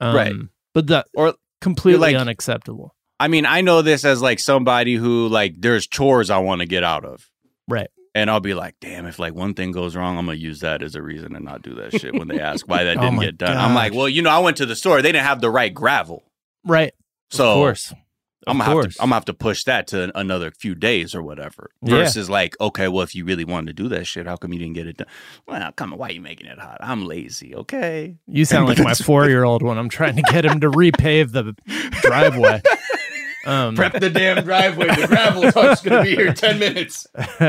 [0.00, 0.32] Um, Right.
[0.74, 2.94] But that Or completely like- unacceptable.
[3.18, 6.66] I mean, I know this as like somebody who like there's chores I want to
[6.66, 7.30] get out of.
[7.66, 7.88] Right.
[8.14, 10.82] And I'll be like, damn, if like one thing goes wrong, I'm gonna use that
[10.82, 13.16] as a reason to not do that shit when they ask why that Oh didn't
[13.16, 13.56] my get done.
[13.56, 15.72] I'm like, well, you know, I went to the store, they didn't have the right
[15.72, 16.24] gravel.
[16.66, 16.92] Right.
[17.30, 17.92] So of course.
[18.48, 18.96] I'm Of gonna have course.
[18.96, 21.70] to I'm gonna have to push that to another few days or whatever.
[21.82, 21.96] Yeah.
[21.96, 24.60] Versus like, okay, well, if you really wanted to do that shit, how come you
[24.60, 25.08] didn't get it done?
[25.48, 26.76] Well, come on, why are you making it hot?
[26.80, 28.16] I'm lazy, okay?
[28.28, 31.32] You sound like my four year old when I'm trying to get him to repave
[31.32, 31.56] the
[32.02, 32.62] driveway.
[33.46, 34.88] Um, the damn driveway.
[34.88, 37.06] The gravel truck's gonna be here ten minutes.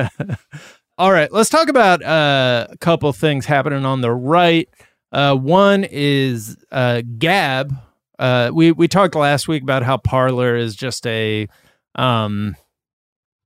[1.00, 4.70] all right, let's talk about uh, a couple things happening on the right.
[5.12, 7.74] Uh, one is uh, Gab.
[8.20, 11.48] Uh, we we talked last week about how Parler is just a
[11.96, 12.56] um,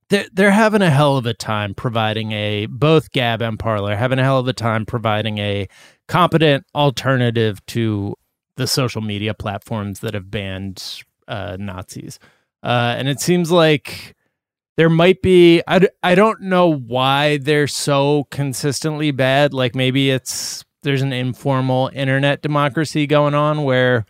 [0.10, 4.19] they're, they're having a hell of a time providing a both Gab and Parler having
[4.19, 5.67] a hell of a time providing a
[6.07, 8.15] competent alternative to
[8.57, 12.19] the social media platforms that have banned uh, Nazis.
[12.62, 14.15] Uh, and it seems like
[14.77, 20.63] there might be I, I don't know why they're so consistently bad like maybe it's
[20.84, 24.05] there's an informal internet democracy going on where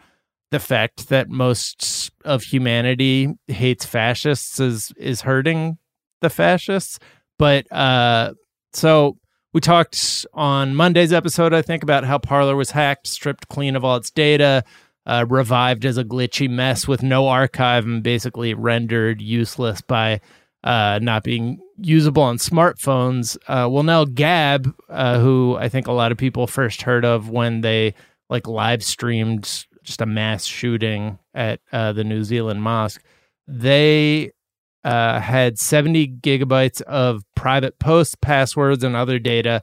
[0.51, 5.77] the fact that most of humanity hates fascists is is hurting
[6.21, 6.99] the fascists
[7.37, 8.33] but uh
[8.73, 9.17] so
[9.53, 13.83] we talked on Monday's episode I think about how Parler was hacked stripped clean of
[13.83, 14.63] all its data
[15.05, 20.21] uh, revived as a glitchy mess with no archive and basically rendered useless by
[20.63, 23.35] uh, not being usable on smartphones.
[23.47, 27.29] Uh, well, now Gab, uh, who I think a lot of people first heard of
[27.29, 27.95] when they
[28.29, 33.03] like live streamed just a mass shooting at uh, the New Zealand mosque,
[33.47, 34.31] they
[34.83, 39.61] uh, had 70 gigabytes of private posts, passwords, and other data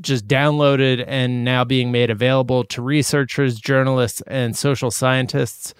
[0.00, 5.74] just downloaded and now being made available to researchers, journalists, and social scientists.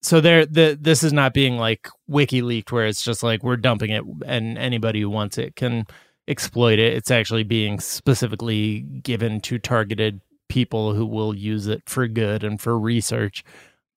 [0.00, 3.56] So there the this is not being like wiki leaked where it's just like we're
[3.56, 5.86] dumping it and anybody who wants it can
[6.28, 6.92] exploit it.
[6.92, 12.60] It's actually being specifically given to targeted people who will use it for good and
[12.60, 13.44] for research.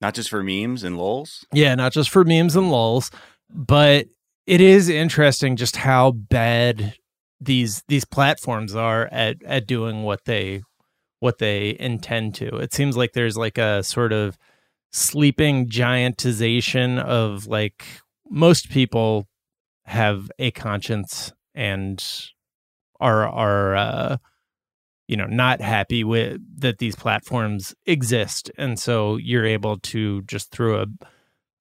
[0.02, 1.46] Not just for memes and lols?
[1.54, 3.12] Yeah not just for memes and lols
[3.54, 4.08] but
[4.48, 6.96] it is interesting just how bad
[7.40, 10.62] these these platforms are at at doing what they
[11.20, 12.58] what they intend to.
[12.58, 14.38] It seems like there's like a sort of
[14.92, 17.86] sleeping giantization of like
[18.30, 19.28] most people
[19.86, 22.04] have a conscience and
[23.00, 24.18] are are uh
[25.12, 30.52] you know not happy with that these platforms exist and so you're able to just
[30.52, 30.86] through a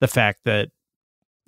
[0.01, 0.69] the fact that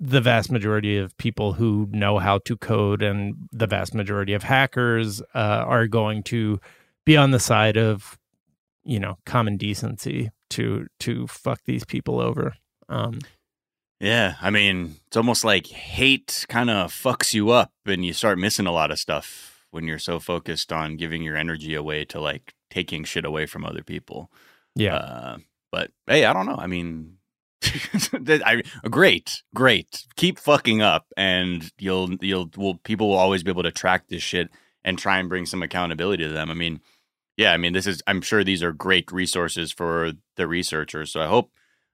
[0.01, 4.43] the vast majority of people who know how to code and the vast majority of
[4.43, 6.59] hackers uh, are going to
[7.05, 8.19] be on the side of
[8.83, 12.53] you know common decency to to fuck these people over.
[12.89, 13.21] Um,
[14.01, 18.37] yeah, I mean, it's almost like hate kind of fucks you up, and you start
[18.37, 22.19] missing a lot of stuff when you're so focused on giving your energy away to
[22.19, 24.31] like taking shit away from other people.
[24.75, 25.37] Yeah, uh,
[25.71, 26.57] but hey, I don't know.
[26.57, 27.17] I mean,
[27.63, 30.05] I, great, great.
[30.15, 34.23] Keep fucking up, and you'll you'll will people will always be able to track this
[34.23, 34.49] shit
[34.83, 36.49] and try and bring some accountability to them.
[36.51, 36.81] I mean,
[37.37, 41.11] yeah, I mean, this is, I'm sure these are great resources for the researchers.
[41.11, 41.51] So I hope,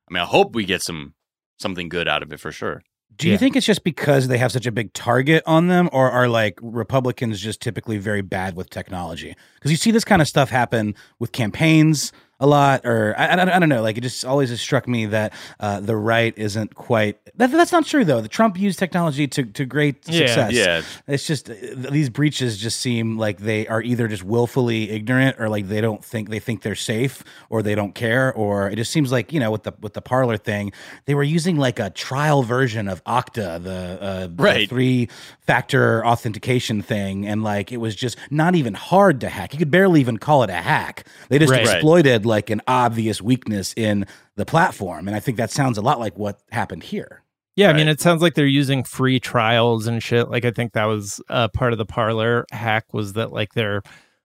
[0.10, 1.14] I mean, I hope we get some,
[1.60, 2.82] something good out of it for sure.
[3.18, 3.38] Do you yeah.
[3.38, 6.58] think it's just because they have such a big target on them, or are like
[6.62, 9.36] Republicans just typically very bad with technology?
[9.56, 13.56] Because you see this kind of stuff happen with campaigns a lot, or I, I,
[13.56, 13.82] I, don't know.
[13.82, 17.20] Like it just always has struck me that uh, the right isn't quite.
[17.38, 18.22] That, that's not true though.
[18.22, 20.54] The Trump used technology to to great success.
[20.54, 20.82] Yeah, yeah.
[21.08, 21.54] It's just uh,
[21.92, 26.04] these breaches just seem like they are either just willfully ignorant, or like they don't
[26.04, 29.40] think they think they're safe, or they don't care, or it just seems like you
[29.40, 30.72] know with the with the Parler thing,
[31.06, 34.70] they were using like a trial version of Okta, the, uh, right.
[34.70, 35.10] three
[35.42, 39.52] factor authentication thing, and like it was just not even hard to hack.
[39.52, 41.06] You could barely even call it a hack.
[41.28, 41.62] They just right.
[41.62, 45.08] exploited like an obvious weakness in the platform.
[45.08, 47.24] And I think that sounds a lot like what happened here.
[47.56, 47.76] Yeah, right?
[47.76, 50.30] I mean, it sounds like they're using free trials and shit.
[50.30, 53.82] Like, I think that was uh, part of the Parler hack was that like their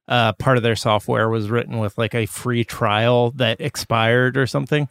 [0.07, 4.47] uh, part of their software was written with like a free trial that expired or
[4.47, 4.89] something.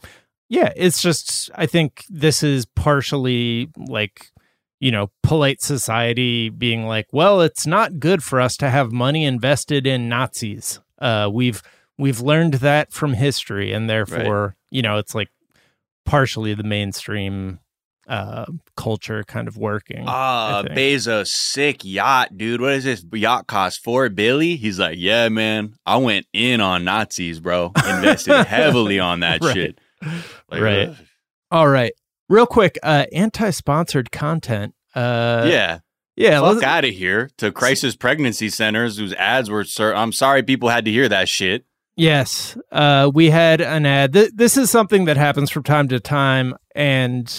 [0.49, 4.31] Yeah, it's just I think this is partially like
[4.79, 9.23] you know polite society being like, well, it's not good for us to have money
[9.23, 10.79] invested in Nazis.
[10.99, 11.61] Uh, we've
[11.97, 14.53] we've learned that from history and therefore right.
[14.71, 15.29] you know it's like
[16.05, 17.59] partially the mainstream
[18.07, 20.03] uh culture kind of working.
[20.07, 22.59] Ah, uh, Bezos sick yacht, dude.
[22.59, 23.81] What is this yacht cost?
[23.81, 24.57] Four billy?
[24.57, 25.75] He's like, yeah, man.
[25.85, 27.71] I went in on Nazis, bro.
[27.87, 29.53] Invested heavily on that right.
[29.53, 29.79] shit.
[30.49, 30.89] Like, right.
[30.89, 30.95] Uh,
[31.51, 31.93] All right.
[32.27, 34.73] Real quick, uh anti-sponsored content.
[34.93, 35.79] Uh Yeah.
[36.15, 39.63] Yeah, fuck out of here to crisis pregnancy centers whose ads were.
[39.63, 41.65] Sir, I'm sorry, people had to hear that shit.
[41.95, 44.13] Yes, uh, we had an ad.
[44.13, 47.31] Th- this is something that happens from time to time, and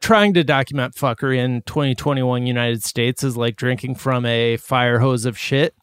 [0.00, 5.24] trying to document fuckery in 2021 United States is like drinking from a fire hose
[5.24, 5.74] of shit.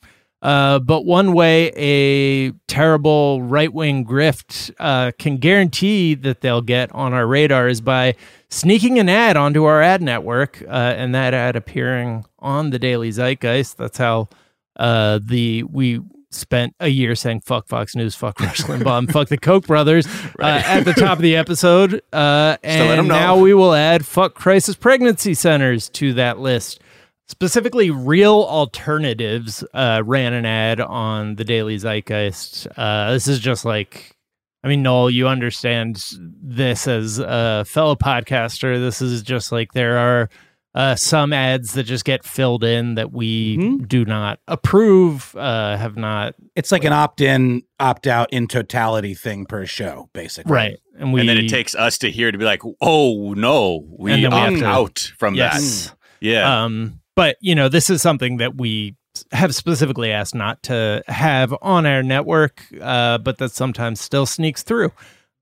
[0.44, 6.92] Uh, but one way a terrible right wing grift uh, can guarantee that they'll get
[6.92, 8.14] on our radar is by
[8.50, 13.10] sneaking an ad onto our ad network, uh, and that ad appearing on the Daily
[13.10, 13.78] Zeitgeist.
[13.78, 14.28] That's how
[14.76, 16.02] uh, the we
[16.34, 20.08] spent a year saying fuck Fox News, fuck Rush Limbaugh, fuck the Koch brothers
[20.40, 20.64] right.
[20.64, 22.02] uh, at the top of the episode.
[22.12, 26.80] Uh, and now we will add fuck crisis pregnancy centers to that list.
[27.28, 33.64] specifically real alternatives uh, ran an ad on the daily zeitgeist uh, this is just
[33.66, 34.16] like
[34.64, 36.04] i mean noel you understand
[36.42, 40.30] this as a fellow podcaster this is just like there are
[40.76, 43.88] uh, some ads that just get filled in that we Mhm.
[43.88, 49.66] do not approve uh, have not It's like an opt-in, opt-out in totality thing per
[49.66, 50.52] show, basically.
[50.52, 53.86] right and we and then it takes us to hear to be like, oh no,
[54.00, 55.96] we And we opt to- out from yes that.
[56.22, 56.64] Yeah.
[56.64, 58.96] Um, but you know, this is something that we
[59.32, 64.64] have specifically asked not to have on our network, uh, but that sometimes still sneaks
[64.64, 64.92] through.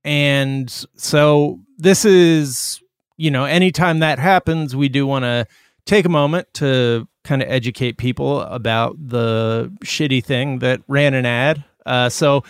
[0.03, 2.82] And so this is,
[3.22, 5.45] you know, anytime that happens, we do want to
[5.86, 11.28] take a moment to kind of educate people about the shitty thing that ran an
[11.28, 11.63] ad.
[11.86, 12.43] Uh, so,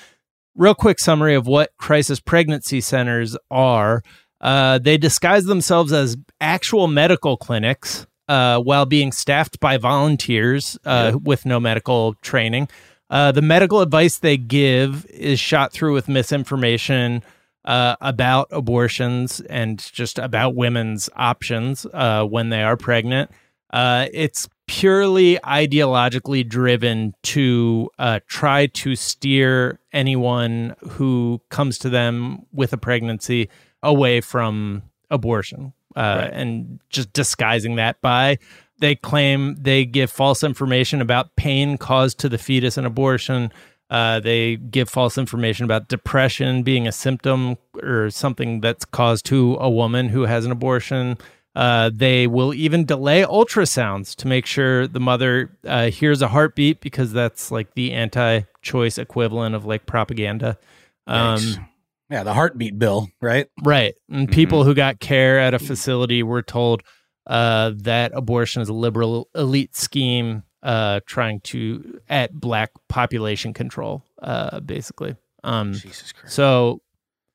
[0.56, 4.02] real quick summary of what crisis pregnancy centers are.
[4.40, 11.12] Uh, they disguise themselves as actual medical clinics uh, while being staffed by volunteers uh,
[11.22, 12.68] with no medical training.
[13.10, 17.22] Uh, the medical advice they give is shot through with misinformation
[17.66, 23.32] uh, about abortions and just about women's options uh, when they are pregnant.
[23.72, 32.46] Uh, it's purely ideologically driven to uh, try to steer anyone who comes to them
[32.52, 33.50] with a pregnancy
[33.84, 38.38] away from abortion uh, and just disguising that by
[38.80, 43.52] they claim they give false information about pain caused to the fetus in abortion.
[43.92, 49.58] Uh, they give false information about depression being a symptom or something that's caused to
[49.60, 51.18] a woman who has an abortion.
[51.58, 56.80] Uh, they will even delay ultrasounds to make sure the mother uh, hears a heartbeat
[56.80, 60.58] because that's like the anti-choice equivalent of like propaganda.
[61.06, 61.68] Um,
[62.10, 63.48] yeah, the heartbeat bill, right?
[63.62, 63.96] Right.
[64.10, 66.82] And people who got care at a facility were told
[67.28, 74.04] uh, that abortion is a liberal elite scheme uh, trying to at black population control,
[74.22, 75.16] uh, basically.
[75.44, 76.36] Um, Jesus Christ.
[76.36, 76.82] so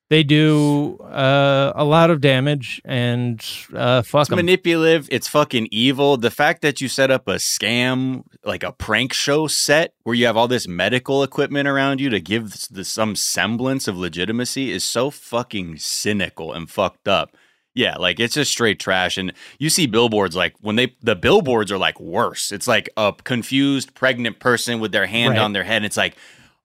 [0.09, 4.37] they do uh, a lot of damage and uh, fuck It's 'em.
[4.37, 5.09] manipulative.
[5.11, 6.15] It's fucking evil.
[6.15, 10.25] The fact that you set up a scam, like a prank show set, where you
[10.25, 14.85] have all this medical equipment around you to give the, some semblance of legitimacy, is
[14.85, 17.35] so fucking cynical and fucked up.
[17.77, 19.17] Yeah, like it's just straight trash.
[19.17, 22.51] And you see billboards like when they the billboards are like worse.
[22.51, 25.39] It's like a confused pregnant person with their hand Right.
[25.39, 25.77] on their head.
[25.77, 26.15] And It's like,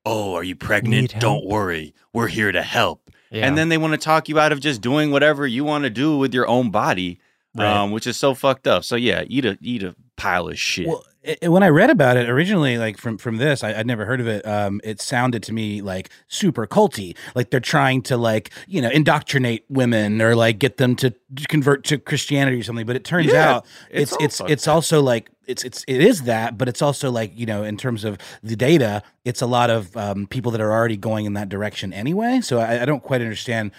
[0.07, 1.15] oh, are you pregnant?
[1.21, 3.11] Don't worry, we're here to help.
[3.31, 3.47] Yeah.
[3.47, 5.91] And then they want to talk you out of just doing whatever you want to
[5.91, 7.21] do with your own body
[7.55, 7.67] Right.
[7.67, 8.83] um, which is so fucked up.
[8.83, 10.87] So yeah, eat a eat a pile of shit.
[10.89, 11.05] Well,
[11.43, 14.21] i when I read about it originally, like from from this, I, I'd never heard
[14.21, 14.47] of it.
[14.47, 18.91] Um, it sounded to me like super culty, like they're trying to like you know
[18.91, 21.15] indoctrinate women or like get them to
[21.49, 22.87] convert to Christianity or something.
[22.87, 26.23] But it turns Yeah, out it's it's it's it's also like it's it's it is
[26.23, 29.71] that, but it's also like you know in terms of the data, it's a lot
[29.71, 32.41] of um, people that are already going in that direction anyway.
[32.41, 33.71] So I, I don't quite understand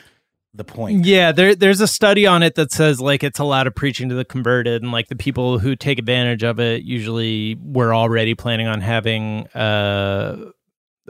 [0.54, 1.06] the point.
[1.06, 4.10] Yeah, there there's a study on it that says like it's a lot of preaching
[4.10, 8.36] to the converted and like the people who take advantage of it usually were already
[8.36, 10.52] planning on having uh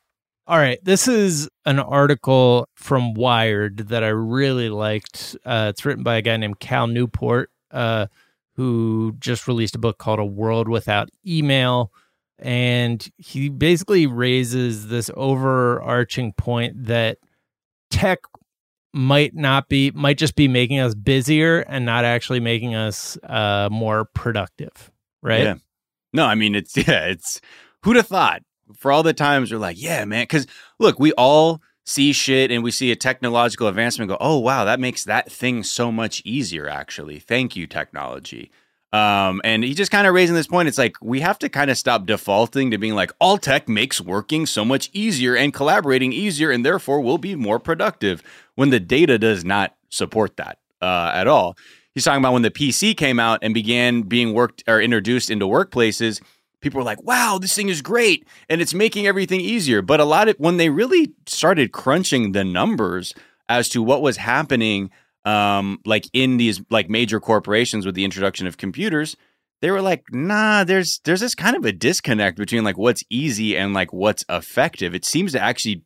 [0.48, 5.36] all right, this is an article from Wired that I really liked.
[5.46, 8.08] Uh, it's written by a guy named Cal Newport, uh,
[8.60, 11.94] who just released a book called A World Without Email.
[12.38, 17.20] And he basically raises this overarching point that
[17.90, 18.20] tech
[18.94, 23.70] might not be, might just be making us busier and not actually making us uh,
[23.72, 24.92] more productive.
[25.24, 25.44] Right.
[25.44, 25.56] Yeah.
[26.12, 27.40] No, I mean it's yeah, it's
[27.84, 28.42] who'd have thought?
[28.76, 30.48] For all the times we're like, yeah, man, because
[30.80, 34.80] look, we all see shit and we see a technological advancement go, oh wow, that
[34.80, 37.18] makes that thing so much easier, actually.
[37.20, 38.52] Thank you, technology.
[38.94, 40.68] Um, and he just kind of raising this point.
[40.68, 44.00] It's like we have to kind of stop defaulting to being like all tech makes
[44.00, 48.24] working so much easier and collaborating easier, and therefore we'll be more productive.
[48.56, 51.58] When the data does not support that uh, at all.
[51.94, 55.46] He's talking about when the PC came out and began being worked or introduced into
[55.46, 56.22] workplaces.
[56.62, 60.06] People were like, "Wow, this thing is great, and it's making everything easier." But a
[60.06, 63.14] lot of when they really started crunching the numbers
[63.48, 64.92] as to what was happening
[65.26, 69.16] um, like in these like major corporations with the introduction of computers,
[69.62, 73.58] they were like, nah, there's there's this kind of a disconnect between like what's easy
[73.58, 74.96] and like what's effective.
[74.96, 75.84] It seems to actually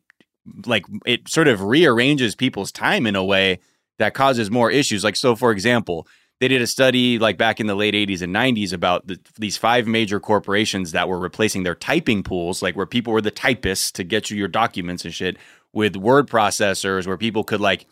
[0.66, 3.60] like it sort of rearranges people's time in a way
[3.98, 5.02] that causes more issues.
[5.02, 6.06] Like so, for example,
[6.44, 9.56] they did a study like back in the late 80s and 90s about the, these
[9.56, 13.90] five major corporations that were replacing their typing pools, like where people were the typists
[13.92, 15.38] to get you your documents and shit,
[15.72, 17.86] with word processors where people could like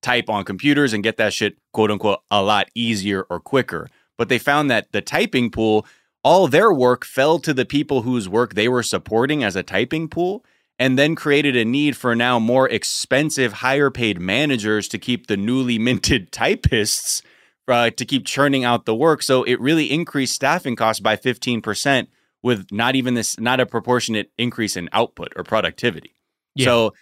[0.00, 3.90] type on computers and get that shit quote unquote a lot easier or quicker.
[4.16, 5.84] But they found that the typing pool,
[6.24, 10.08] all their work fell to the people whose work they were supporting as a typing
[10.08, 10.46] pool
[10.78, 15.36] and then created a need for now more expensive, higher paid managers to keep the
[15.36, 17.20] newly minted typists
[17.68, 19.22] uh, to keep churning out the work.
[19.22, 22.08] So it really increased staffing costs by 15%
[22.42, 26.14] with not even this, not a proportionate increase in output or productivity.
[26.54, 26.64] Yeah.
[26.64, 26.94] So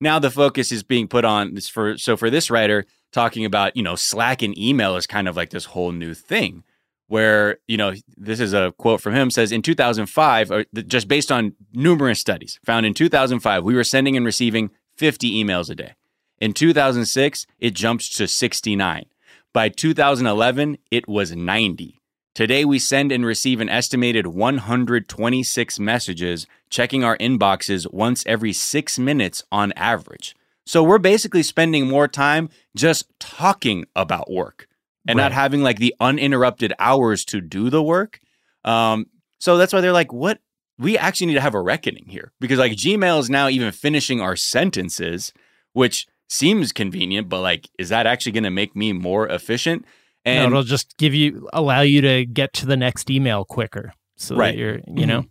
[0.00, 3.76] now the focus is being put on this for so for this writer talking about
[3.76, 6.64] you know slack and email is kind of like this whole new thing
[7.08, 11.30] where you know this is a quote from him says in 2005 or just based
[11.30, 15.94] on numerous studies found in 2005 we were sending and receiving 50 emails a day
[16.40, 19.06] in 2006 it jumped to 69
[19.54, 22.02] by 2011 it was 90
[22.34, 28.98] Today, we send and receive an estimated 126 messages, checking our inboxes once every six
[28.98, 30.34] minutes on average.
[30.66, 34.66] So we're basically spending more time just talking about work
[35.06, 35.24] and right.
[35.24, 38.18] not having like the uninterrupted hours to do the work.
[38.64, 39.06] Um,
[39.38, 40.40] so that's why they're like, what?
[40.76, 44.20] We actually need to have a reckoning here because like Gmail is now even finishing
[44.20, 45.32] our sentences,
[45.72, 49.84] which seems convenient, but like, is that actually going to make me more efficient?
[50.24, 53.92] And no, it'll just give you allow you to get to the next email quicker.
[54.16, 54.56] So right.
[54.56, 55.06] you're, you mm-hmm.
[55.06, 55.24] know,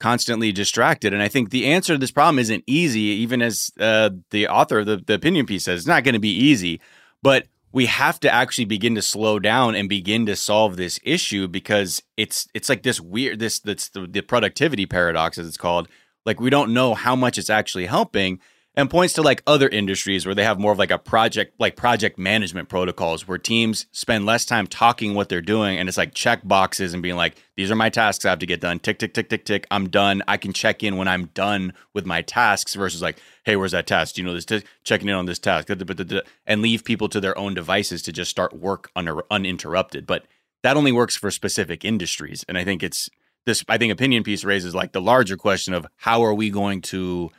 [0.00, 1.12] constantly distracted.
[1.12, 4.80] And I think the answer to this problem isn't easy, even as uh, the author
[4.80, 6.80] of the, the opinion piece says, it's not going to be easy.
[7.22, 11.48] But we have to actually begin to slow down and begin to solve this issue
[11.48, 15.88] because it's it's like this weird this that's the, the productivity paradox as it's called.
[16.24, 18.40] Like we don't know how much it's actually helping
[18.76, 21.76] and points to like other industries where they have more of like a project like
[21.76, 26.14] project management protocols where teams spend less time talking what they're doing and it's like
[26.14, 28.80] check boxes and being like these are my tasks I have to get done.
[28.80, 29.66] Tick tick tick tick tick.
[29.70, 30.22] I'm done.
[30.26, 33.86] I can check in when I'm done with my tasks versus like hey where's that
[33.86, 34.18] task?
[34.18, 35.68] You know this t- checking in on this task?
[35.70, 40.06] And leave people to their own devices to just start work un- uninterrupted.
[40.06, 40.26] But
[40.62, 43.08] that only works for specific industries and I think it's
[43.46, 46.80] this I think opinion piece raises like the larger question of how are we going
[46.82, 47.30] to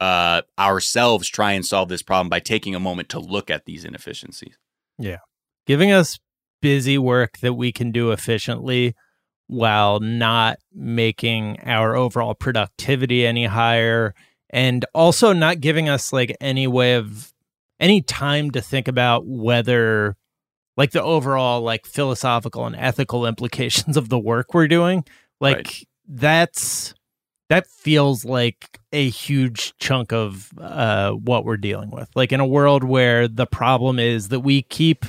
[0.00, 3.84] uh, ourselves try and solve this problem by taking a moment to look at these
[3.84, 4.56] inefficiencies.
[4.98, 5.18] Yeah.
[5.66, 6.18] Giving us
[6.60, 8.94] busy work that we can do efficiently
[9.46, 14.14] while not making our overall productivity any higher
[14.50, 17.32] and also not giving us like any way of
[17.80, 20.16] any time to think about whether
[20.76, 25.04] like the overall like philosophical and ethical implications of the work we're doing
[25.40, 25.84] like right.
[26.08, 26.94] that's
[27.54, 32.10] that feels like a huge chunk of uh, what we're dealing with.
[32.16, 35.04] Like in a world where the problem is that we keep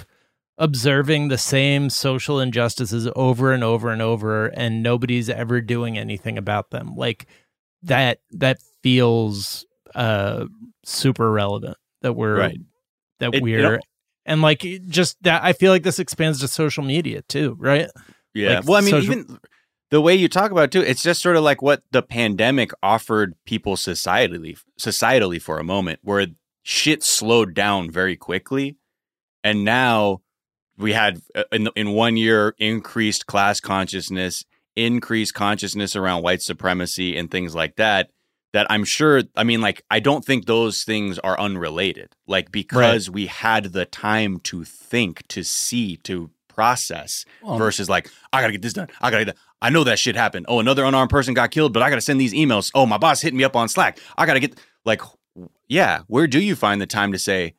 [0.59, 6.37] observing the same social injustices over and over and over, and nobody's ever doing anything
[6.37, 6.95] about them.
[6.95, 7.25] Like
[7.81, 9.65] that, that feels
[9.95, 10.45] uh,
[10.83, 11.77] super relevant.
[12.03, 12.59] That we're right.
[13.21, 13.79] that it, we're.
[14.23, 17.89] and like just that, I feel like this expands to social media too, right?
[18.35, 18.57] Yeah.
[18.57, 19.39] Like well, I mean, social- even
[19.91, 22.71] the way you talk about it too, it's just sort of like what the pandemic
[22.81, 26.27] offered people societally, societally for a moment, where
[26.63, 28.77] shit slowed down very quickly,
[29.43, 30.21] and now
[30.77, 34.43] we had uh, in in one year increased class consciousness,
[34.75, 38.09] increased consciousness around white supremacy and things like that.
[38.53, 42.15] That I'm sure, I mean, like, I don't think those things are unrelated.
[42.25, 43.13] Like, because right.
[43.13, 48.53] we had the time to think, to see, to process well, versus like I gotta
[48.53, 48.88] get this done.
[49.01, 49.26] I gotta.
[49.26, 50.45] Get I know that shit happened.
[50.49, 52.72] Oh, another unarmed person got killed, but I gotta send these emails.
[52.74, 53.99] Oh, my boss hit me up on Slack.
[54.18, 55.01] I gotta get like,
[55.68, 56.01] yeah.
[56.08, 57.56] Where do you find the time to say,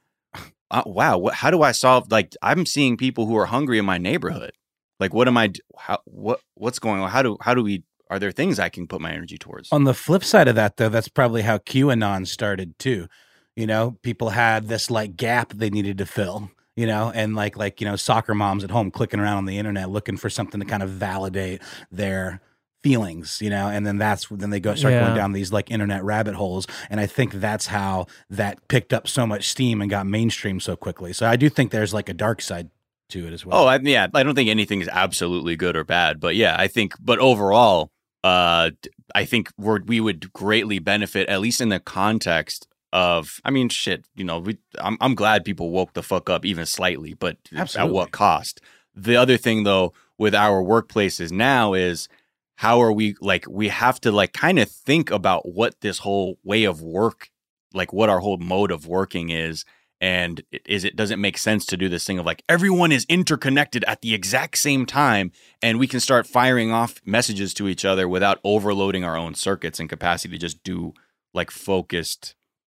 [0.70, 2.10] uh, wow, what, how do I solve?
[2.10, 4.52] Like, I'm seeing people who are hungry in my neighborhood.
[4.98, 5.52] Like, what am I?
[5.76, 7.10] How what what's going on?
[7.10, 7.82] How do how do we?
[8.08, 9.72] Are there things I can put my energy towards?
[9.72, 13.08] On the flip side of that, though, that's probably how QAnon started too.
[13.56, 17.56] You know, people had this like gap they needed to fill you know, and like
[17.56, 20.60] like you know soccer moms at home clicking around on the internet looking for something
[20.60, 22.40] to kind of validate their
[22.82, 25.04] feelings, you know, and then that's then they go start Yeah.
[25.04, 29.08] going down these like internet rabbit holes, and I think that's how that picked up
[29.08, 31.12] so much steam and got mainstream so quickly.
[31.12, 32.70] So I do think there's like a dark side
[33.08, 33.64] to it as well.
[33.64, 34.06] Oh, I, yeah.
[34.14, 36.94] I don't think anything is absolutely good or bad, but yeah, I think.
[37.00, 37.90] But overall,
[38.24, 43.40] uh, d- I think we're, we would greatly benefit, at least in the context of.
[43.44, 44.04] I mean, shit.
[44.14, 44.58] You know, we.
[44.78, 48.60] I'm, I'm glad people woke the fuck up even slightly, but at what cost?
[48.94, 52.08] The other thing, though, with our workplaces now is
[52.56, 53.46] how are we like?
[53.48, 57.30] We have to like kind of think about what this whole way of work,
[57.74, 59.64] like what our whole mode of working is
[60.00, 63.06] and is it does it make sense to do this thing of like everyone is
[63.08, 65.32] interconnected at the exact same time
[65.62, 69.80] and we can start firing off messages to each other without overloading our own circuits
[69.80, 70.92] and capacity to just do
[71.32, 72.34] like focused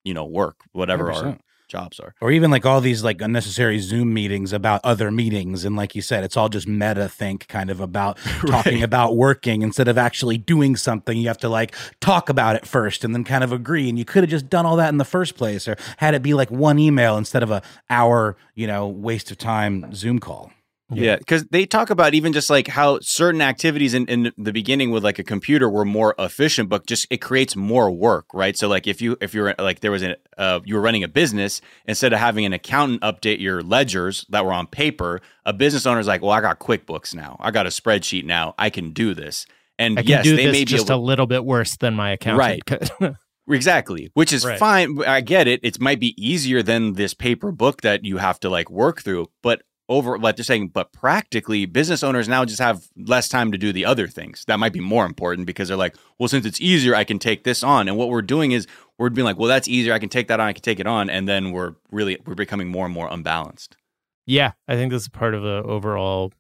[0.08, 1.40] you know work whatever our 100%.
[1.68, 2.16] jobs are.
[2.22, 6.02] Or even like all these like unnecessary zoom meetings about other meetings and like you
[6.02, 9.62] said it's all just meta think kind of about talking about working.
[9.62, 13.26] Instead of actually doing something you have to like talk about it first and then
[13.26, 15.68] kind of agree and you could have just done all that in the first place
[15.68, 19.38] or had it be like one email instead of a hour you know waste of
[19.38, 20.52] time zoom call
[20.90, 24.90] Yeah, because they talk about even just like how certain activities in, in the beginning
[24.92, 28.58] with like a computer were more efficient, but just it creates more work, right?
[28.58, 31.10] So like if you if you're like there was an uh, you were running a
[31.10, 35.86] business instead of having an accountant update your ledgers that were on paper, a business
[35.86, 39.14] owner's like, well, I got QuickBooks now, I got a spreadsheet now, I can do
[39.14, 39.46] this.
[39.78, 42.12] And I yes, do they may be just able, a little bit worse than my
[42.12, 42.66] accountant.
[42.66, 42.90] could.
[43.50, 44.60] Exactly, which is Right.
[44.60, 45.02] fine.
[45.08, 45.62] I get it.
[45.64, 49.28] It might be easier than this paper book that you have to like work through,
[49.42, 53.58] but over like they're saying, but practically business owners now just have less time to
[53.58, 54.44] do the other things.
[54.48, 57.44] That might be more important because they're like, well, since it's easier, I can take
[57.44, 57.88] this on.
[57.88, 58.68] And what we're doing is
[58.98, 59.94] we're being like, well, that's easier.
[59.94, 60.48] I can take that on.
[60.48, 63.78] I can take it on, and then we're really we're becoming more and more unbalanced.
[64.26, 66.34] yeah, I think this is part of the overall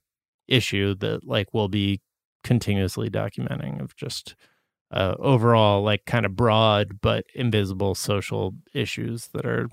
[0.47, 2.01] issue that like we'll be
[2.43, 4.35] continuously documenting of just
[4.91, 9.67] uh, overall like kind of broad but invisible social issues that are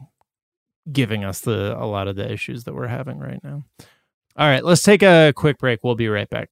[0.91, 3.64] giving us the a lot of the issues that we're having right now.
[4.37, 5.85] All right, let's take a quick break.
[5.85, 6.49] We'll be right back.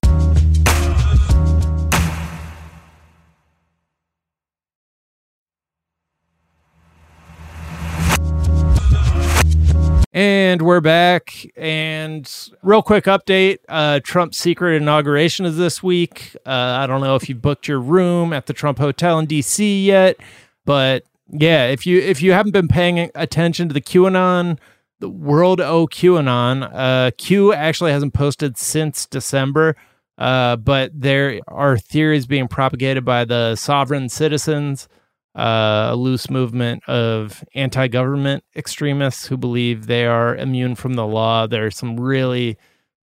[10.15, 11.45] And we're back.
[11.57, 12.31] And
[12.61, 16.37] real quick update uh, Trump's secret inauguration is this week.
[16.45, 19.83] Uh, I don't know if you booked your room at the Trump Hotel in DC
[19.83, 20.17] yet,
[20.65, 24.59] but yeah, if you if you haven't been paying attention to the QAnon,
[24.99, 29.75] the World O QAnon, uh, Q actually hasn't posted since December.
[30.17, 34.87] Uh, but there are theories being propagated by the sovereign citizens
[35.35, 41.07] uh, a loose movement of anti government extremists who believe they are immune from the
[41.07, 41.47] law.
[41.47, 42.57] There are some really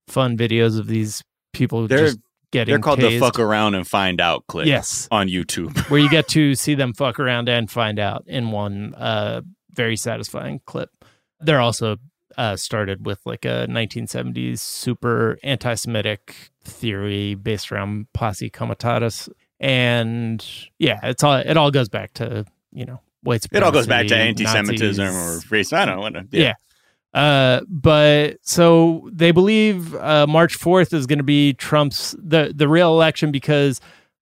[0.07, 2.18] fun videos of these people They're- just
[2.51, 3.11] getting They're called tased.
[3.11, 4.67] the fuck around and find out clip.
[4.67, 5.79] Yes, on YouTube.
[5.91, 9.43] where you get to see them fuck around and find out in one uh,
[9.73, 10.91] very satisfying clip.
[11.41, 11.97] They're also
[12.37, 19.29] uh, started with like a 1970s super anti-Semitic theory based around posse comitatus,
[19.59, 20.45] and
[20.79, 24.07] yeah, it's all it all goes back to you know white it all goes back
[24.07, 25.45] to anti-Semitism Nazis.
[25.45, 25.73] or race.
[25.73, 26.03] I don't know.
[26.03, 26.55] What, Yeah.
[27.13, 32.69] Uh, but so they believe uh, March 4th is going to be Trump's the the
[32.69, 33.81] real election because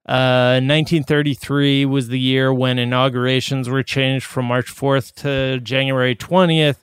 [0.09, 6.79] uh, 1933 was the year when inaugurations were changed from March 4th to January 20th.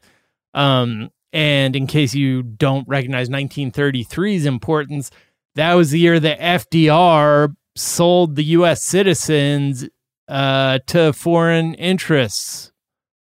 [0.54, 5.10] Um, and in case you don't recognize 1933's importance,
[5.56, 8.84] that was the year that FDR sold the U.S.
[8.84, 9.90] citizens
[10.28, 12.72] uh, to foreign interests.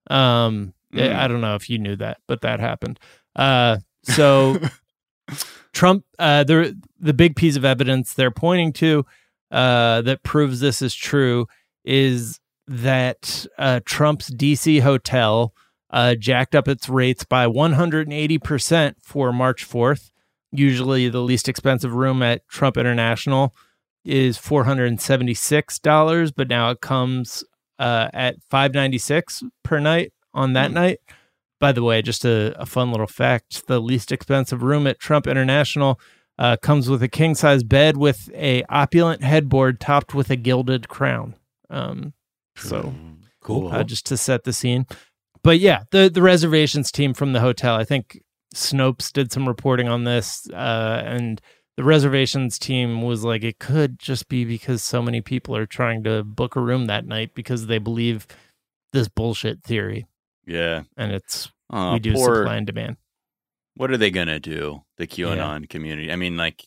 [0.09, 1.15] Um, Mm.
[1.15, 2.99] I don't know if you knew that, but that happened.
[3.35, 4.57] Uh, so
[5.73, 9.05] Trump, uh, the the big piece of evidence they're pointing to
[9.51, 11.47] uh, that proves this is true
[11.83, 15.53] is that uh, Trump's DC hotel
[15.89, 20.11] uh, jacked up its rates by 180 percent for March 4th.
[20.51, 23.55] Usually, the least expensive room at Trump International
[24.03, 27.43] is 476 dollars, but now it comes
[27.79, 30.75] uh, at 596 per night on that Hmm.
[30.75, 30.99] night.
[31.59, 35.27] By the way, just a, a fun little fact: the least expensive room at Trump
[35.27, 35.99] International
[36.39, 40.87] uh, comes with a king size bed with a opulent headboard topped with a gilded
[40.87, 41.35] crown.
[41.69, 42.13] Um,
[42.57, 42.93] so
[43.41, 43.71] Cool.
[43.71, 44.85] uh, just to set the scene.
[45.43, 48.21] But yeah, the the reservations team from the hotel, I think
[48.55, 51.39] Snopes did some reporting on this, uh, and
[51.77, 56.03] the reservations team was like, it could just be because so many people are trying
[56.03, 58.27] to book a room that night because they believe
[58.93, 60.05] this bullshit theory,
[60.51, 60.83] Yeah.
[60.97, 62.97] and it's Oh, we do poor, supply and demand.
[63.75, 64.83] what are they gonna do?
[64.97, 66.11] The QAnon community.
[66.11, 66.65] I mean, like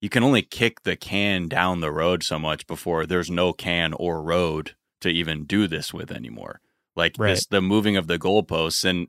[0.00, 3.92] you can only kick the can down the road so much before there's no can
[3.94, 6.60] or road to even do this with anymore.
[6.96, 7.30] Like Right.
[7.34, 9.06] this, the moving of the goalposts, and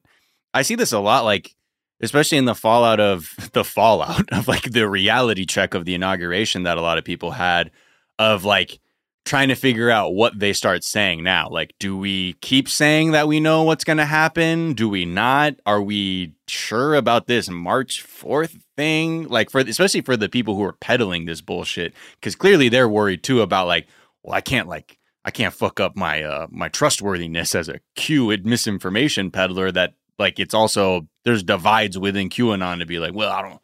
[0.53, 1.23] I see this a lot.
[1.25, 1.55] Like
[2.03, 6.63] especially in the fallout of the fallout of like the reality check of the inauguration
[6.63, 7.71] that a lot of people had
[8.19, 8.79] of like
[9.25, 11.47] trying to figure out what they start saying now.
[11.49, 14.73] Like, do we keep saying that we know what's going to happen?
[14.73, 15.55] Do we not?
[15.65, 19.27] Are we sure about this March 4th thing?
[19.27, 23.23] Like, for especially for the people who are peddling this bullshit, because clearly they're worried
[23.23, 23.87] too about like,
[24.23, 28.35] well, I can't like, I can't fuck up my uh my trustworthiness as a Q
[28.43, 29.71] misinformation peddler.
[29.71, 33.61] That like, it's also there's divides within QAnon to be like, well, I don't.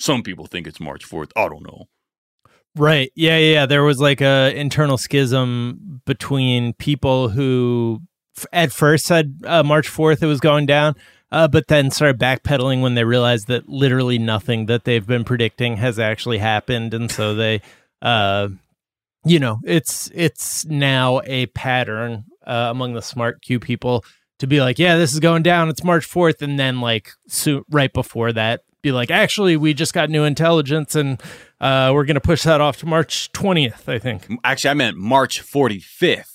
[0.00, 1.30] Some people think it's March 4th.
[1.36, 1.86] I don't know.
[2.76, 3.10] Right.
[3.16, 3.66] Yeah, yeah.
[3.66, 8.00] There was like a internal schism between people who
[8.38, 10.94] f- at first said uh, March 4th it was going down,
[11.32, 15.78] uh, but then started backpedaling when they realized that literally nothing that they've been predicting
[15.78, 16.94] has actually happened.
[16.94, 17.60] And so they,
[18.02, 18.48] uh,
[19.24, 24.04] you know, it's it's now a pattern uh, among the smart Q people
[24.38, 25.68] to be like, yeah, this is going down.
[25.70, 26.40] It's March 4th.
[26.40, 30.94] And then like so, right before that, be like, actually, we just got new intelligence
[30.94, 31.20] and
[31.60, 34.26] uh, we're going to push that off to March 20th, I think.
[34.44, 36.26] Actually, I meant March 45th.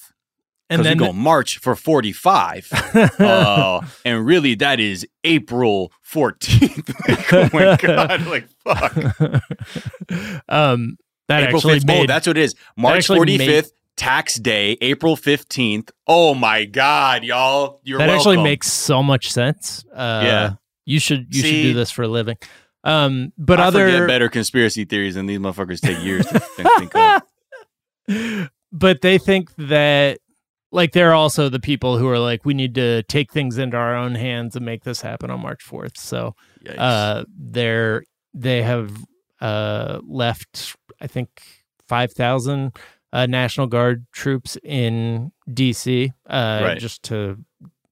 [0.67, 2.69] And Because we then go March for 45.
[3.19, 6.91] uh, and really, that is April 14th.
[7.07, 8.25] Like, oh my God.
[8.25, 8.95] Like, fuck.
[10.49, 11.87] um, that April actually 5th.
[11.87, 12.55] made oh, that's what it is.
[12.77, 13.65] March 45th, made-
[13.95, 15.91] tax day, April 15th.
[16.07, 17.79] Oh my God, y'all.
[17.83, 19.85] You're that actually makes so much sense.
[19.93, 20.53] Uh, Yeah.
[20.85, 22.37] You should you should do this for a living.
[22.83, 26.95] Um, but I other better conspiracy theories than these motherfuckers take years to think think
[26.95, 28.49] of.
[28.71, 30.19] but they think that
[30.71, 33.95] like they're also the people who are like we need to take things into our
[33.95, 35.97] own hands and make this happen on March 4th.
[35.97, 36.75] So Yikes.
[36.77, 38.91] uh they're they have
[39.41, 41.29] uh left I think
[41.87, 42.71] 5000
[43.13, 46.77] uh National Guard troops in DC uh Right.
[46.79, 47.37] just to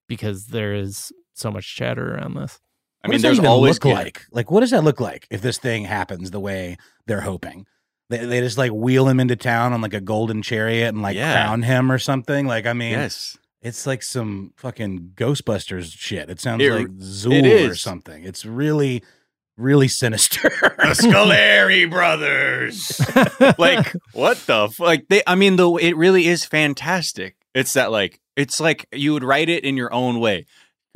[0.08, 2.60] because there is so much chatter around this.
[3.04, 4.26] I mean, there's always look like.
[4.32, 7.66] Like, what does that look like if this thing happens the way they're hoping?
[8.10, 11.16] They, they just like wheel him into town on like a golden chariot and like
[11.16, 11.34] Yeah.
[11.34, 12.48] crown him or something.
[12.48, 13.38] Like, I mean, Yes.
[13.62, 16.30] it's like some fucking Ghostbusters shit.
[16.30, 18.24] It sounds It- like Zuul or something.
[18.24, 19.04] It's really,
[19.58, 20.50] really sinister.
[20.50, 23.02] The Scoleri brothers.
[23.58, 27.92] like what the f- like they i mean though it really is fantastic it's that
[27.92, 30.46] like it's like you would write it in your own way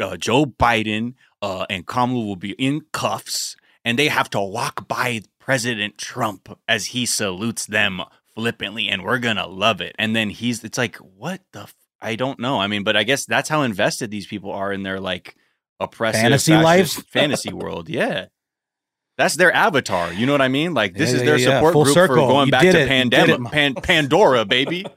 [0.01, 4.87] uh, joe biden uh, and kamala will be in cuffs and they have to walk
[4.87, 8.01] by president trump as he salutes them
[8.35, 12.15] flippantly and we're gonna love it and then he's it's like what the f- i
[12.15, 14.99] don't know i mean but i guess that's how invested these people are in their
[14.99, 15.35] like
[15.79, 16.95] oppressive Fantasy fascist lives?
[17.09, 18.25] fantasy world yeah
[19.17, 20.13] that's their avatar.
[20.13, 20.75] You know what I mean?
[20.75, 21.57] Like this Yeah, is their yeah.
[21.57, 22.15] support Full group circle.
[22.17, 22.87] for going You back did to it.
[22.87, 23.51] Pandemic.
[23.51, 24.85] Pan- Pandora, baby.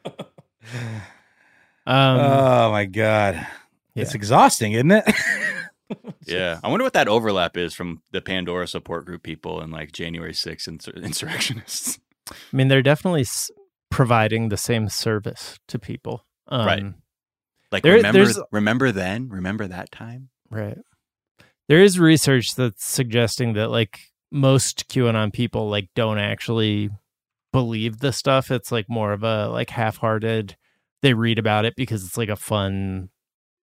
[1.86, 3.46] Um oh my god,
[3.94, 5.04] it's exhausting, isn't it?
[6.26, 9.92] yeah, I wonder what that overlap is from the Pandora support group people and like
[9.92, 11.98] January 6th insur- insurrectionists.
[12.30, 13.50] I mean they're definitely s-
[13.90, 16.24] providing the same service to people.
[16.48, 16.84] Um, Right.
[17.72, 20.28] Like There- remember, remember then, remember that time.
[20.50, 20.78] Right.
[21.68, 24.00] There is research that's suggesting that like
[24.32, 26.90] most QAnon people like don't actually
[27.52, 28.50] believe the stuff.
[28.50, 30.56] It's like more of a like half-hearted.
[31.02, 33.10] They read about it because it's like a fun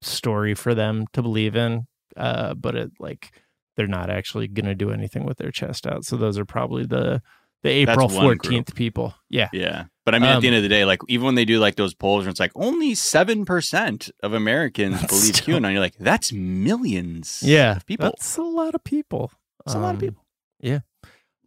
[0.02, 1.88] story for them to believe in.
[2.20, 3.32] Uh, but it like
[3.78, 6.04] they're not actually gonna do anything with their chest out.
[6.06, 7.22] So those are probably the
[7.64, 9.16] the April fourteenth people.
[9.30, 9.50] Yeah.
[9.54, 9.86] Yeah.
[10.06, 11.60] But I mean, at the Um, end of the day, like even when they do
[11.60, 15.98] like those polls where it's like only 7% of Americans believe still- QAnon, you're like,
[16.00, 17.76] that's millions Yeah.
[17.78, 18.06] of people.
[18.06, 19.32] That's a lot of people.
[19.66, 20.26] That's a lot of people.
[20.60, 20.80] Yeah.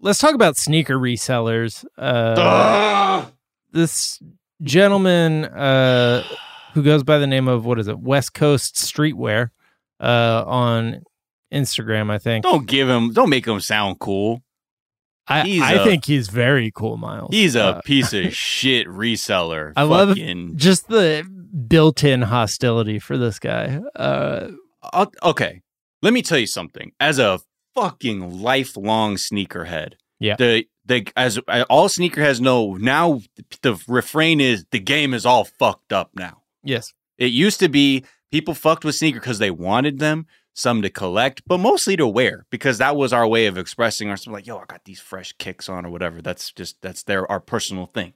[0.01, 1.85] Let's talk about sneaker resellers.
[1.99, 3.27] Uh,
[3.73, 4.20] this
[4.62, 6.23] gentleman uh,
[6.75, 9.51] who goes by the name of what is it west coast streetwear
[10.03, 11.03] uh, on
[11.53, 14.40] instagram i think don't give him, don't make him sound cool.
[15.28, 18.86] i, he's I a- think he's very cool miles He's a Uh, piece of shit
[18.88, 19.72] reseller.
[19.76, 20.16] I love-
[20.57, 21.24] just the
[21.68, 24.48] built-in hostility for this guy uh,
[24.92, 25.61] I'll- okay,
[26.03, 26.90] let me tell you something.
[26.98, 27.38] As a
[27.76, 30.34] fucking lifelong sneakerhead, Yeah.
[30.36, 31.38] the the as
[31.70, 33.20] all sneakerheads know now,
[33.62, 36.42] the refrain is the game is all fucked up now.
[36.64, 40.91] yes It used to be people fucked with sneaker because they wanted them, some to
[40.91, 44.35] collect, but mostly to wear because that was our way of expressing ourselves.
[44.35, 46.20] Like, yo, I got these fresh kicks on or whatever.
[46.20, 48.14] That's just that's their our personal thing.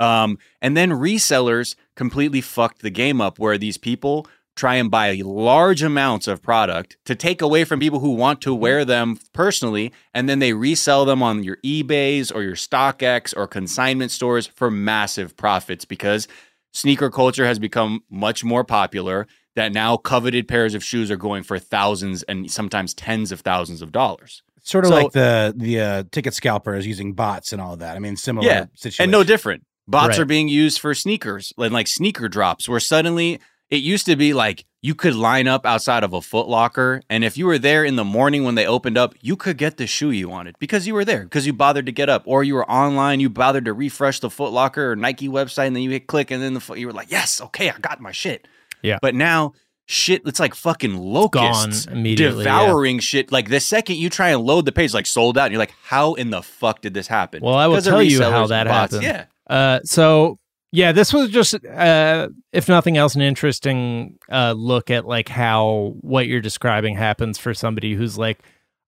[0.00, 5.20] Um, and then resellers completely fucked the game up where these people try and buy
[5.24, 9.92] large amounts of product to take away from people who want to wear them personally,
[10.12, 14.68] and then they resell them on your eBays or your StockX or consignment stores for
[14.68, 16.26] massive profits because
[16.72, 19.28] sneaker culture has become much more popular.
[19.58, 23.82] That now coveted pairs of shoes are going for thousands and sometimes tens of thousands
[23.82, 24.42] of dollars.
[24.62, 27.96] Sort of So- like the the uh, ticket scalpers using bots and all that.
[27.96, 29.02] I mean, similar Yeah, situation.
[29.04, 29.64] and no different.
[29.88, 30.18] Bots Right.
[30.20, 33.40] are being used for sneakers and like sneaker drops, where suddenly
[33.70, 37.24] it used to be like you could line up outside of a Foot Locker, and
[37.24, 39.86] if you were there in the morning when they opened up, you could get the
[39.88, 42.54] shoe you wanted because you were there because you bothered to get up, or you
[42.54, 45.90] were online, you bothered to refresh the Foot Locker or Nike website, and then you
[45.90, 48.46] hit click, and then the you were like, yes, okay, I got my shit.
[48.82, 48.98] Yeah.
[49.02, 49.52] but now.
[49.90, 52.60] Shit, it's like fucking locusts Gone immediately, yeah.
[52.60, 53.32] devouring shit.
[53.32, 55.72] Like the second you try and load the page, like sold out, and you're like,
[55.82, 58.92] "How in the fuck did this happen?" Well, I will tell you how that bots.
[58.92, 59.02] happened.
[59.02, 60.38] Yeah, Uh, so
[60.72, 65.94] yeah, this was just, uh, if nothing else, an interesting uh, look at like how
[66.02, 68.40] what you're describing happens for somebody who's like,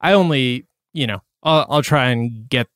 [0.02, 2.66] I only, you know, I'll, I'll try and get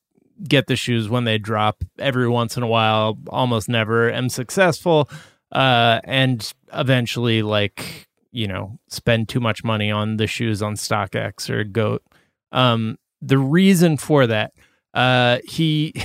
[0.43, 3.19] get the shoes when they drop every once in a while.
[3.29, 5.11] Almost never am successful,
[5.51, 11.49] uh, and eventually, like you know, spend too much money on the shoes on StockX
[11.49, 12.03] or Goat.
[12.51, 14.53] Um, the reason for that,
[14.93, 15.93] uh, he.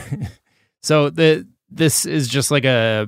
[0.83, 3.07] So the this is just like a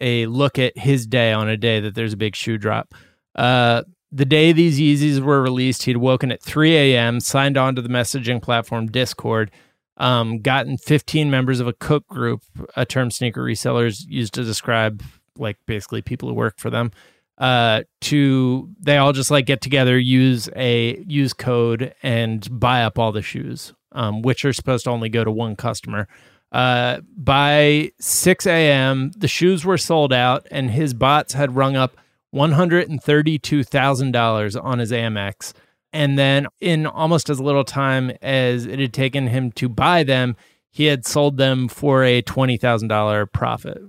[0.00, 2.94] a look at his day on a day that there's a big shoe drop.
[3.34, 7.82] Uh, the day these Yeezys were released, he'd woken at 3 a.m., signed on to
[7.82, 9.50] the messaging platform Discord,
[9.96, 12.42] um, gotten 15 members of a cook group,
[12.76, 15.02] a term sneaker resellers use to describe
[15.38, 16.90] like basically people who work for them.
[17.38, 22.98] Uh, to they all just like get together, use a use code, and buy up
[22.98, 26.08] all the shoes, um, which are supposed to only go to one customer.
[26.52, 31.96] Uh, by 6 a.m., the shoes were sold out, and his bots had rung up
[32.34, 35.52] $132,000 on his Amex.
[35.92, 40.36] And then, in almost as little time as it had taken him to buy them,
[40.70, 43.82] he had sold them for a $20,000 profit.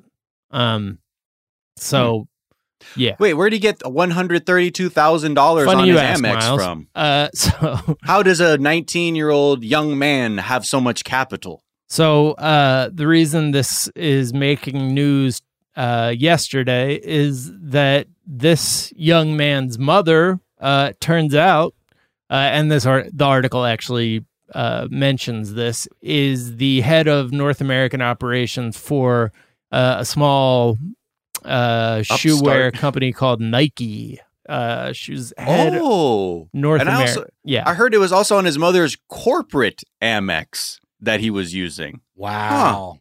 [0.51, 0.99] Um,
[1.77, 2.27] so,
[2.95, 3.15] yeah.
[3.19, 6.61] Wait, where did he get one hundred thirty-two thousand dollars on his ask, Amex Miles.
[6.61, 6.87] from?
[6.95, 11.63] Uh, so How does a nineteen-year-old young man have so much capital?
[11.89, 15.41] So uh, the reason this is making news
[15.75, 21.73] uh, yesterday is that this young man's mother uh, turns out,
[22.29, 27.61] uh, and this art- the article actually uh, mentions this, is the head of North
[27.61, 29.31] American operations for
[29.71, 30.77] uh, a small
[31.47, 34.19] uh, shoe wear company called Nike.
[34.47, 37.19] Uh, she was head Oh, North and I America.
[37.19, 41.53] also- yeah, I heard it was also on his mother's corporate Amex that he was
[41.53, 42.99] using wow.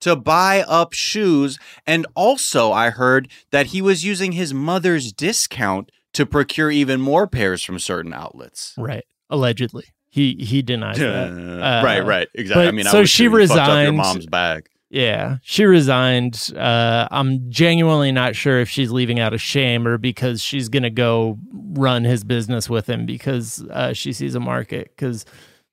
[0.00, 5.90] to buy up shoes, and also I heard that he was using his mother's discount
[6.14, 8.74] to procure even more pairs from certain outlets.
[8.76, 9.04] right.
[9.30, 11.28] Allegedly, he he denies that.
[11.58, 12.64] Uh, right, right, exactly.
[12.64, 13.24] but- I mean, I so would she too.
[13.24, 13.30] You
[13.60, 14.68] up your mom's bag.
[14.90, 16.50] Yeah, she resigned.
[16.56, 20.82] Uh, I'm genuinely not sure if she's leaving out of shame or because she's going
[20.82, 24.90] to go run his business with him because uh, she sees a market.
[24.96, 25.26] Because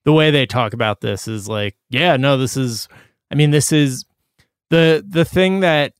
[0.03, 2.89] the way they talk about this is like, yeah, no, this is.
[3.31, 4.03] I mean, this is
[4.69, 5.93] the the thing that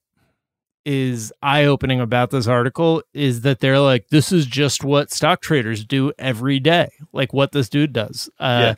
[0.84, 5.42] is eye opening about this article is that they're like, this is just what stock
[5.42, 8.30] traders do every day, like what this dude does.
[8.40, 8.76] Uh, Yeah.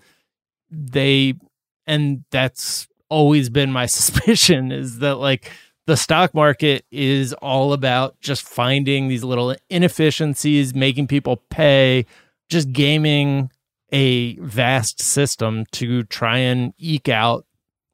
[0.70, 1.34] They
[1.86, 5.52] and that's always been my suspicion is that like
[5.88, 12.06] the stock market is all about just finding these little inefficiencies, making people pay,
[12.50, 13.50] just gaming
[13.92, 17.46] a vast system to try and eke out,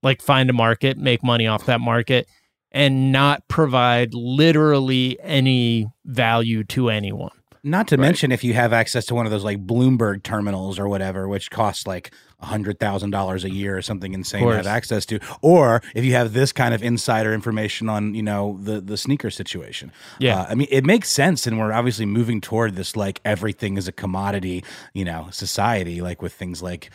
[0.01, 2.27] like find a market, make money off that market,
[2.71, 7.31] and not provide literally any value to anyone.
[7.65, 8.01] Not to Right.
[8.01, 11.49] mention if you have access to one of those like Bloomberg terminals or whatever, which
[11.49, 12.11] costs like
[12.41, 16.03] a hundred thousand dollars a year or something insane to have access to, or if
[16.03, 19.93] you have this kind of insider information on you know the the sneaker situation.
[20.19, 20.41] Yeah.
[20.41, 23.87] Uh, I mean it makes sense, and we're obviously moving toward this like everything is
[23.87, 26.89] a commodity, you know, society, like with things like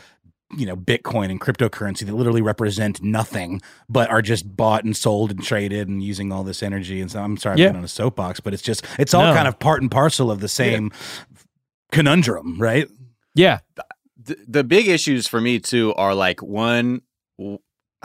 [0.57, 5.31] you know Bitcoin and cryptocurrency that literally represent nothing but are just bought and sold
[5.31, 7.01] and traded and using all this energy.
[7.01, 7.69] And so I'm sorry, Yeah.
[7.69, 9.35] I'm on a soapbox, but it's just it's all No.
[9.35, 10.91] kind of part and parcel of the same
[11.93, 12.89] conundrum, right?
[13.35, 13.59] Yeah.
[14.23, 17.03] the, the big issues for me too are like one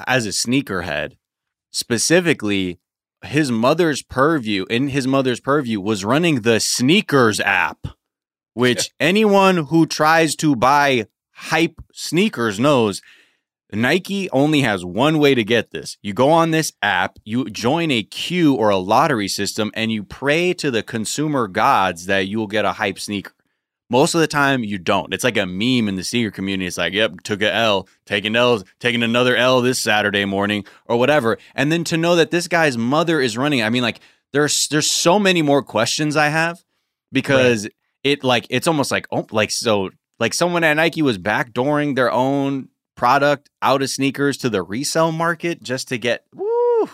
[0.07, 1.13] as a sneakerhead
[1.71, 2.79] specifically
[3.25, 7.87] his mother's purview in his mother's purview was running the sneakers app
[8.53, 13.01] which anyone who tries to buy hype sneakers knows
[13.71, 15.97] Nike only has one way to get this.
[16.01, 20.03] You go on this app, you join a queue or a lottery system, and you
[20.03, 23.33] pray to the consumer gods that you will get a hype sneaker.
[23.89, 25.13] Most of the time, you don't.
[25.13, 26.67] It's like a meme in the sneaker community.
[26.67, 30.97] It's like, yep, took a L, taking L's, taking another L this Saturday morning or
[30.97, 31.37] whatever.
[31.55, 33.99] And then to know that this guy's mother is running, I mean, like,
[34.31, 36.63] there's there's so many more questions I have
[37.11, 37.73] because right.
[38.03, 42.11] it like it's almost like oh like so like someone at Nike was backdooring their
[42.11, 46.89] own product out of sneakers to the resale market just to get woo.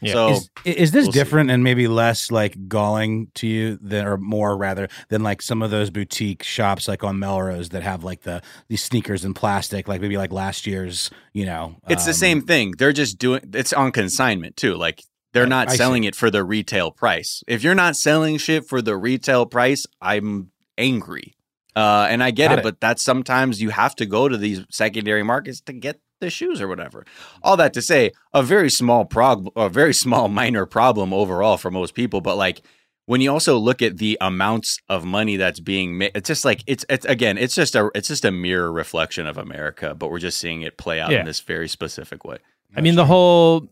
[0.00, 0.12] Yeah.
[0.12, 1.54] So is, is this we'll different see.
[1.54, 5.72] and maybe less like galling to you than or more rather than like some of
[5.72, 10.00] those boutique shops like on Melrose that have like the these sneakers in plastic like
[10.00, 13.72] maybe like last year's you know it's um, the same thing they're just doing it's
[13.72, 15.02] on consignment too like
[15.32, 16.08] they're not I selling see.
[16.08, 17.42] it for the retail price.
[17.46, 21.34] If you're not selling shit for the retail price, I'm angry.
[21.78, 24.64] Uh, and I get it, it, but that's sometimes you have to go to these
[24.68, 27.06] secondary markets to get the shoes or whatever.
[27.40, 31.70] All that to say, a very small problem, a very small minor problem overall for
[31.70, 32.20] most people.
[32.20, 32.62] But like
[33.06, 36.64] when you also look at the amounts of money that's being made, it's just like
[36.66, 40.18] it's it's again, it's just a it's just a mirror reflection of America, but we're
[40.18, 41.20] just seeing it play out yeah.
[41.20, 42.38] in this very specific way.
[42.74, 43.68] I mean, the whole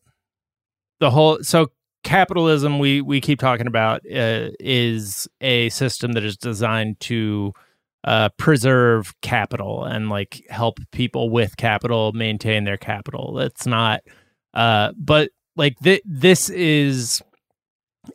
[1.00, 1.72] the whole so
[2.04, 7.52] capitalism we we keep talking about uh, is a system that is designed to
[8.07, 13.40] uh, preserve capital and like help people with capital maintain their capital.
[13.40, 14.02] It's not,
[14.54, 17.20] uh, but like th- this is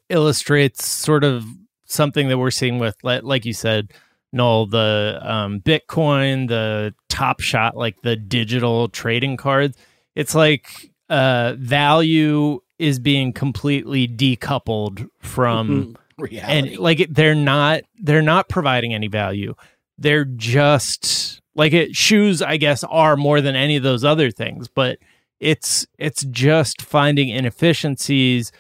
[0.10, 1.46] illustrates sort of
[1.86, 3.92] something that we're seeing with like, like you said,
[4.32, 9.78] Noel, the um, Bitcoin, the Top Shot, like the digital trading cards.
[10.16, 16.24] It's like uh, value is being completely decoupled from mm-hmm.
[16.24, 16.70] reality.
[16.70, 19.54] And like they're not they're not providing any value.
[20.02, 24.68] They're just like it shoes I guess are more than any of those other things,
[24.68, 24.97] but
[25.39, 28.52] it's it's just finding inefficiencies,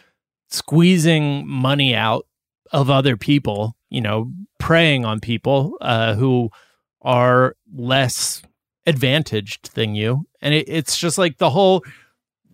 [0.49, 2.25] squeezing money out
[2.71, 6.49] of other people, you know, preying on people uh, who
[7.01, 8.41] are less
[8.85, 10.25] advantaged than you.
[10.41, 11.83] And it, it's just like the whole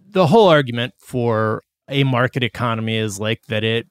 [0.10, 3.88] the whole argument for a market economy is like that it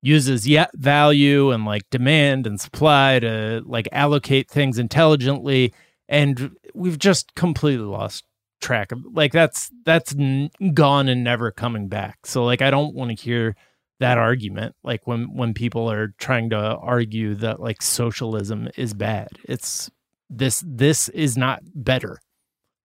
[0.00, 5.72] uses yet value and like demand and supply to like allocate things intelligently
[6.08, 8.24] and we've just completely lost
[8.60, 12.18] track of like that's that's n- gone and never coming back.
[12.26, 13.56] So like i don't want to hear
[14.00, 19.28] that argument like when when people are trying to argue that like socialism is bad.
[19.44, 19.90] It's
[20.30, 22.18] this this is not better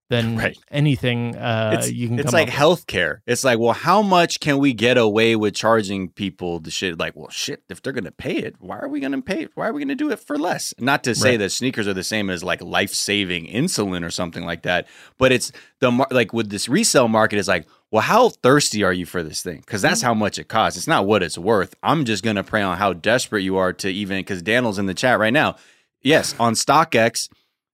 [0.10, 0.58] than right.
[0.72, 2.20] anything uh, it's, you can.
[2.20, 3.20] It's like healthcare.
[3.26, 7.00] It's like, well, how much can we get away with charging people the shit?
[7.00, 9.52] Like, well, shit, if they're gonna pay it, why are we gonna pay it?
[9.56, 10.74] Why are we gonna do it for less?
[10.80, 11.38] Not to say right.
[11.38, 14.88] that sneakers are the same as like life saving insulin or something like that,
[15.18, 17.68] but it's the like with this resale market is like.
[17.92, 19.58] Well, how thirsty are you for this thing?
[19.58, 20.80] Because that's how much it costs.
[20.80, 21.76] It's not what it's worth.
[21.84, 24.18] I'm just gonna prey on how desperate you are to even.
[24.18, 25.58] Because Daniel's in the chat right now.
[26.02, 27.30] Yes, on StockX,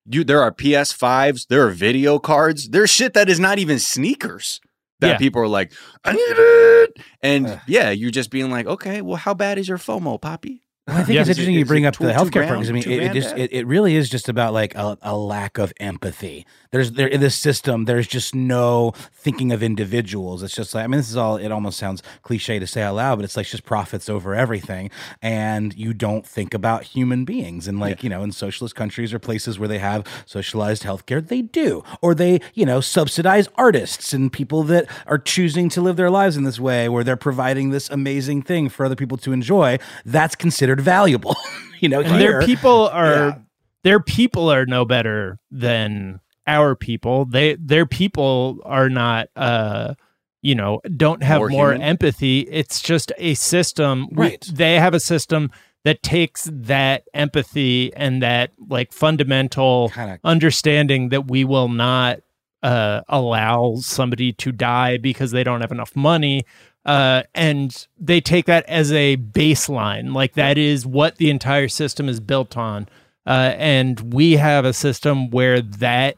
[0.09, 4.59] you there are PS5s, there are video cards, there's shit that is not even sneakers
[4.99, 5.17] that yeah.
[5.17, 5.71] people are like,
[6.03, 6.97] I need it.
[7.21, 10.63] And uh, yeah, you're just being like, okay, well, how bad is your FOMO, Poppy?
[10.87, 11.21] Well, I think yeah.
[11.21, 12.69] it's interesting you bring up two, the healthcare programs.
[12.69, 15.59] I mean, it, it, just it, it, really is just about like a, a, lack
[15.59, 16.47] of empathy.
[16.71, 17.85] There's there in this system.
[17.85, 20.43] There's just no thinking of individuals.
[20.43, 21.37] It's just like I mean, this is all.
[21.37, 24.91] It almost sounds cliche to say out loud, but it's like just profits over everything,
[25.19, 27.67] and you don't think about human beings.
[27.67, 28.03] And like yeah.
[28.03, 32.13] you know, in socialist countries or places where they have socialized healthcare, they do, or
[32.13, 36.43] they you know subsidize artists and people that are choosing to live their lives in
[36.43, 39.79] this way, where they're providing this amazing thing for other people to enjoy.
[40.05, 41.35] That's considered valuable.
[41.79, 43.37] you know, and their people are yeah.
[43.83, 46.19] their people are no better than
[46.49, 47.25] our people.
[47.25, 49.93] They their people are not uh
[50.41, 52.39] you know, don't have more, more empathy.
[52.49, 54.07] It's just a system.
[54.13, 54.41] Right.
[54.47, 55.51] We, they have a system
[55.83, 60.19] that takes that empathy and that like fundamental Kinda.
[60.23, 62.21] understanding that we will not
[62.63, 66.45] uh, allow somebody to die because they don't have enough money
[66.85, 72.07] uh, and they take that as a baseline, like that is what the entire system
[72.07, 72.87] is built on.
[73.25, 76.17] Uh, and we have a system where that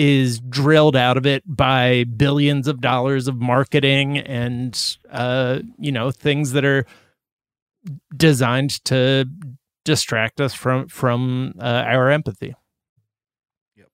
[0.00, 6.12] is drilled out of it by billions of dollars of marketing and uh, you know
[6.12, 6.86] things that are
[8.16, 9.28] designed to
[9.84, 12.54] distract us from from uh, our empathy.
[13.76, 13.88] Yep.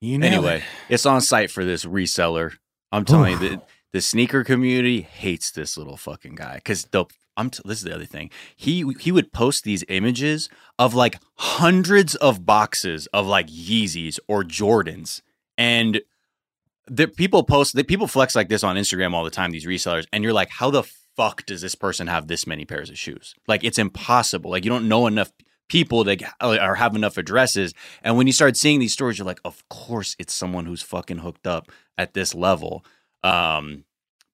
[0.00, 0.94] You know anyway, it.
[0.94, 2.54] it's on site for this reseller.
[2.90, 3.42] I'm telling Oof.
[3.42, 7.04] you that the sneaker community hates this little fucking guy because the
[7.36, 8.30] I'm t- this is the other thing.
[8.56, 14.44] He he would post these images of like hundreds of boxes of like Yeezys or
[14.44, 15.22] Jordans,
[15.58, 16.00] and
[16.86, 19.50] the people post the people flex like this on Instagram all the time.
[19.50, 20.84] These resellers, and you're like, how the
[21.16, 23.34] fuck does this person have this many pairs of shoes?
[23.46, 24.50] Like it's impossible.
[24.50, 25.32] Like you don't know enough
[25.68, 27.74] people that or have enough addresses.
[28.02, 31.18] And when you start seeing these stories, you're like, of course it's someone who's fucking
[31.18, 32.84] hooked up at this level.
[33.22, 33.84] Um,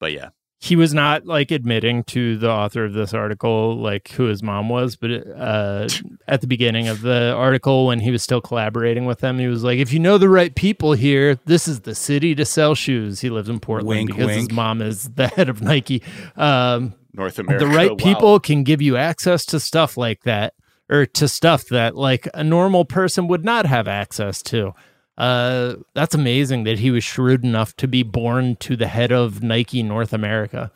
[0.00, 0.30] but yeah,
[0.62, 4.68] he was not like admitting to the author of this article like who his mom
[4.68, 5.88] was but uh,
[6.28, 9.64] at the beginning of the article when he was still collaborating with them he was
[9.64, 13.20] like if you know the right people here this is the city to sell shoes
[13.20, 14.38] he lives in portland Wink, because wink.
[14.38, 16.02] his mom is the head of nike
[16.36, 17.64] um, North America.
[17.64, 17.96] the right wow.
[17.96, 20.54] people can give you access to stuff like that
[20.90, 24.74] or to stuff that like a normal person would not have access to
[25.20, 29.42] uh, that's amazing that he was shrewd enough to be born to the head of
[29.42, 30.72] Nike North America.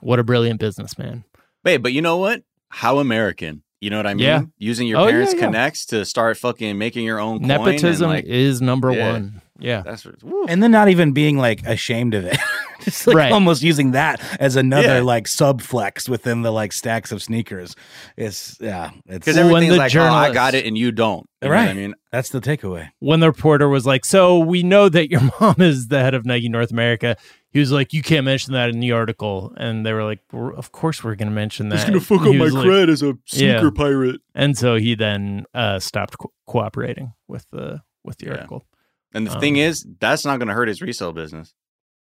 [0.00, 1.24] What a brilliant businessman.
[1.64, 2.42] Wait, but you know what?
[2.70, 3.62] How American.
[3.82, 4.24] You know what I mean?
[4.26, 4.42] Yeah.
[4.58, 5.40] Using your Oh, parents' yeah.
[5.40, 9.12] connects to start fucking making your own coin Nepotism like, is number Yeah.
[9.12, 9.42] one.
[9.58, 9.82] Yeah.
[9.82, 10.46] that's woo.
[10.48, 12.38] and then not even being like ashamed of it
[12.84, 13.32] just like Right.
[13.32, 15.00] almost using that as another Yeah.
[15.00, 17.74] like sub flex within the like stacks of sneakers
[18.16, 21.26] it's yeah it's because When everything's the like, oh, I got it and you don't.
[21.42, 21.68] You Right.
[21.70, 25.20] I mean, that's the takeaway When the reporter was like, So we know that your
[25.40, 27.16] mom is the head of Nike North America,
[27.50, 29.52] he was like, You can't mention that in the article.
[29.56, 31.86] And they were like, "We're- Of course we're going to mention that.
[31.88, 34.20] He was like- cred as a sneaker pirate.
[34.34, 38.32] And so he then uh, stopped co- cooperating with the with the Yeah.
[38.32, 38.66] article.
[39.14, 41.52] And the Um, thing is, that's not going to hurt his resale business.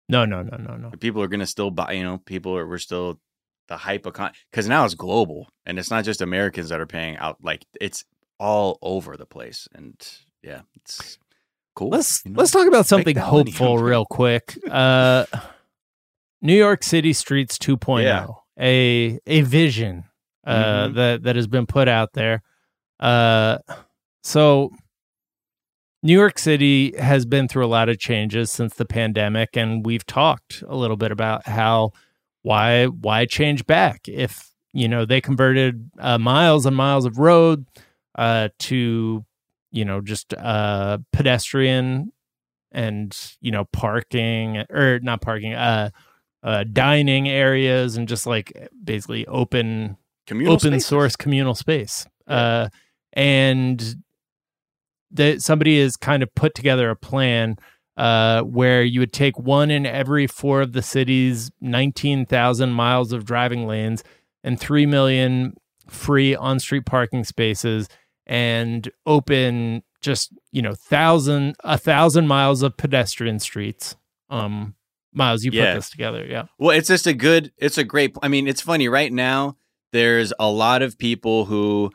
[0.08, 0.90] No, no, no, no, no.
[1.00, 1.92] People are going to still buy.
[1.92, 2.66] You know, people are.
[2.66, 3.18] We're still
[3.68, 7.16] the hype econ because now it's global and it's not just Americans that are paying
[7.16, 7.38] out.
[7.42, 8.04] Like it's
[8.38, 9.66] all over the place.
[9.74, 9.94] And
[10.42, 11.18] yeah, it's
[11.74, 11.88] cool.
[11.88, 12.38] Let's you know?
[12.40, 13.50] let's talk about something that money.
[13.50, 14.58] hopeful real quick.
[14.70, 15.24] Uh,
[16.42, 18.26] New York City Streets 2.0, Yeah.
[18.60, 20.04] a a vision
[20.46, 20.94] uh, Mhm.
[20.96, 22.42] that that has been put out there.
[23.00, 23.58] Uh,
[24.22, 24.70] so
[26.04, 30.04] New York City has been through a lot of changes since the pandemic, and we've
[30.04, 31.92] talked a little bit about how
[32.42, 37.66] why why change back if you know they converted uh, miles and miles of road
[38.16, 39.24] uh, to
[39.72, 42.12] you know just uh, pedestrian
[42.70, 45.88] and you know parking or not parking uh,
[46.42, 49.96] uh dining areas and just like basically open
[50.26, 50.86] Communal open spaces.
[50.86, 52.06] source communal space.
[52.26, 52.68] Uh,
[53.14, 53.96] and
[55.14, 57.56] that somebody has kind of put together a plan
[57.96, 63.24] uh, where you would take one in every four of the city's 19,000 miles of
[63.24, 64.02] driving lanes
[64.42, 65.54] and 3 million
[65.88, 67.88] free on street parking spaces
[68.26, 73.96] and open just, you know, thousand, a thousand miles of pedestrian streets.
[74.30, 74.74] Um,
[75.16, 75.66] Miles, you Yeah.
[75.72, 76.26] put this together.
[76.28, 76.46] Yeah.
[76.58, 79.56] Well, it's just a good, it's a great, I mean, it's funny right now.
[79.92, 81.92] There's a lot of people who,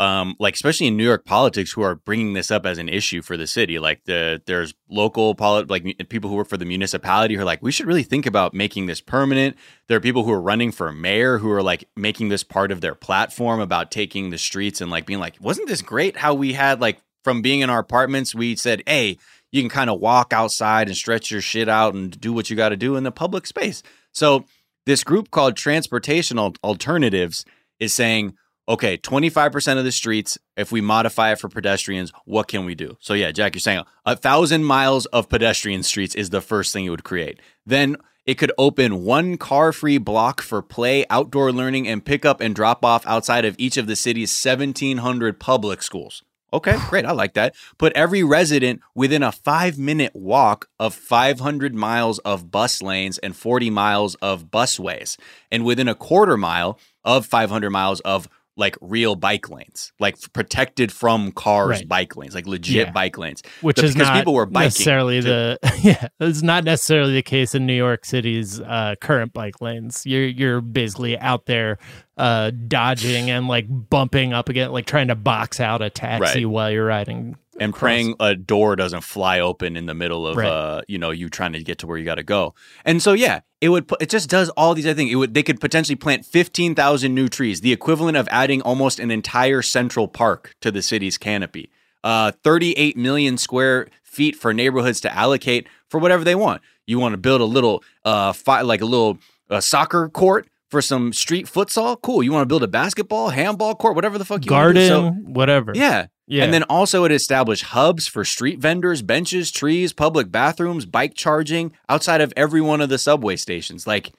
[0.00, 3.20] um, like especially in New York politics, who are bringing this up as an issue
[3.20, 3.78] for the city.
[3.78, 7.62] Like the there's local polit, like people who work for the municipality who are like,
[7.62, 9.58] we should really think about making this permanent.
[9.88, 12.80] There are people who are running for mayor who are like making this part of
[12.80, 16.54] their platform about taking the streets and like being like, wasn't this great how we
[16.54, 19.18] had like from being in our apartments, we said, hey,
[19.52, 22.56] you can kind of walk outside and stretch your shit out and do what you
[22.56, 23.82] got to do in the public space.
[24.12, 24.46] So
[24.86, 27.44] this group called Transportation Alternatives
[27.78, 28.34] is saying,
[28.70, 32.96] okay, 25% of the streets, if we modify it for pedestrians, what can we do?
[33.00, 36.86] So yeah, Jack, you're saying a thousand miles of pedestrian streets is the first thing
[36.86, 37.40] it would create.
[37.66, 42.40] Then it could open one car free block for play, outdoor learning, and pick up
[42.40, 46.22] and drop off outside of each of the city's 1,700 public schools.
[46.52, 47.04] Okay, great.
[47.04, 47.56] I like that.
[47.76, 53.34] Put every resident within a five minute walk of 500 miles of bus lanes and
[53.34, 55.16] 40 miles of busways,
[55.50, 58.28] and within a quarter mile of 500 miles of
[58.60, 61.88] like real bike lanes, like protected from cars Right.
[61.88, 62.92] bike lanes, like legit Yeah.
[62.92, 63.42] bike lanes.
[63.62, 65.26] which But is because not people were biking necessarily too.
[65.28, 70.02] the yeah it's not necessarily the case in new york city's uh, current bike lanes
[70.06, 71.78] you're you're basically out there
[72.18, 76.50] uh, dodging and like bumping up against like trying to box out a taxi Right.
[76.50, 80.48] while you're riding and praying a door doesn't fly open in the middle of Right.
[80.48, 82.54] uh you know you trying to get to where you got to go.
[82.84, 85.12] And so yeah it would put, it just does all these other things.
[85.12, 89.10] It would they could potentially plant 15,000 new trees the equivalent of adding almost an
[89.10, 91.70] entire central park to the city's canopy.
[92.02, 96.62] Uh 38 million square feet for neighborhoods to allocate for whatever they want.
[96.86, 99.18] You want to build a little uh fi- like a little
[99.50, 102.00] uh, soccer court for some street futsal?
[102.00, 102.22] Cool.
[102.22, 104.88] You want to build a basketball handball court whatever the fuck you wanna do.
[104.88, 105.72] garden So- whatever.
[105.74, 106.06] Yeah.
[106.30, 106.44] Yeah.
[106.44, 111.72] And then also it established hubs for street vendors, benches, trees, public bathrooms, bike charging
[111.88, 113.84] outside of every one of the subway stations.
[113.84, 114.12] Like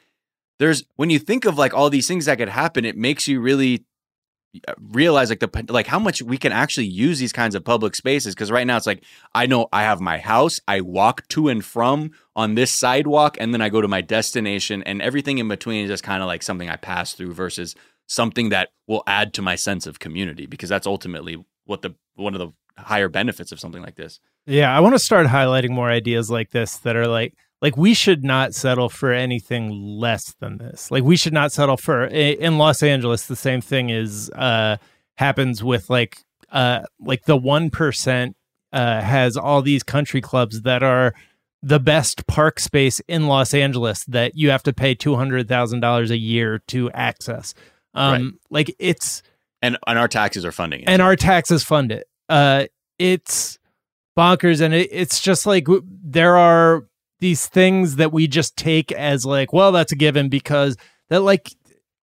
[0.59, 3.39] there's when you think of like all these things that could happen, it makes you
[3.39, 3.85] really
[4.67, 7.95] uh, realize like the like how much we can actually use these kinds of public
[7.95, 11.47] spaces because right now it's like I know I have my house, I walk to
[11.47, 15.47] and from on this sidewalk and then I go to my destination and everything in
[15.47, 17.73] between is just kind of like something I pass through versus
[18.09, 22.33] something that will add to my sense of community because that's ultimately what the one
[22.33, 24.19] of the higher benefits of something like this.
[24.45, 27.93] Yeah, I want to start highlighting more ideas like this that are like like we
[27.93, 30.89] should not settle for anything less than this.
[30.89, 34.77] Like we should not settle for in Los Angeles the same thing is uh
[35.17, 36.17] happens with like
[36.51, 38.33] uh like the 1%
[38.73, 41.13] uh has all these country clubs that are
[41.61, 46.59] the best park space in Los Angeles that you have to pay $200,000 a year
[46.67, 47.53] to access.
[47.93, 48.31] Um right.
[48.49, 49.21] like it's
[49.61, 50.89] and and our taxes are funding it.
[50.89, 52.07] And our taxes fund it.
[52.29, 52.65] Uh
[52.99, 53.59] it's
[54.17, 55.67] bonkers and it, it's just like
[56.03, 56.88] there are
[57.19, 60.75] these things that we just take as like, well, that's a given because
[61.09, 61.51] that like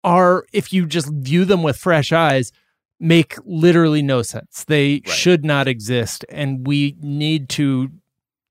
[0.04, 2.52] are if you just view them with fresh eyes,
[3.00, 4.64] make literally no sense.
[4.66, 5.10] They right.
[5.10, 7.90] should not exist, and we need to,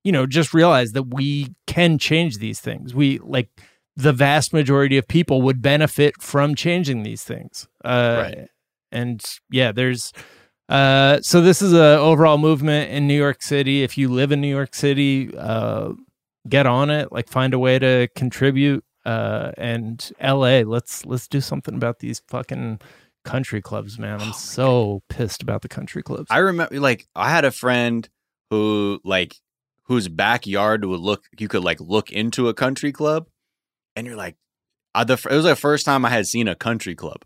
[0.03, 2.93] you know, just realize that we can change these things.
[2.93, 3.49] We like
[3.95, 7.67] the vast majority of people would benefit from changing these things.
[7.83, 8.49] Uh, right.
[8.95, 10.13] And yeah, there's.
[10.67, 13.83] Uh, so this is a overall movement in New York City.
[13.83, 15.91] If you live in New York City, uh,
[16.49, 18.83] get on it, like find a way to contribute.
[19.05, 22.79] Uh, and LA, let's let's do something about these fucking
[23.23, 24.21] country clubs, man.
[24.21, 25.17] I'm oh so God.
[25.17, 26.27] pissed about the country clubs.
[26.29, 28.07] I remember, like, I had a friend
[28.49, 29.35] who, like,
[29.83, 33.27] whose backyard would look, you could like look into a country club,
[33.95, 34.37] and you're like,
[34.93, 37.23] I, the, it was the first time I had seen a country club.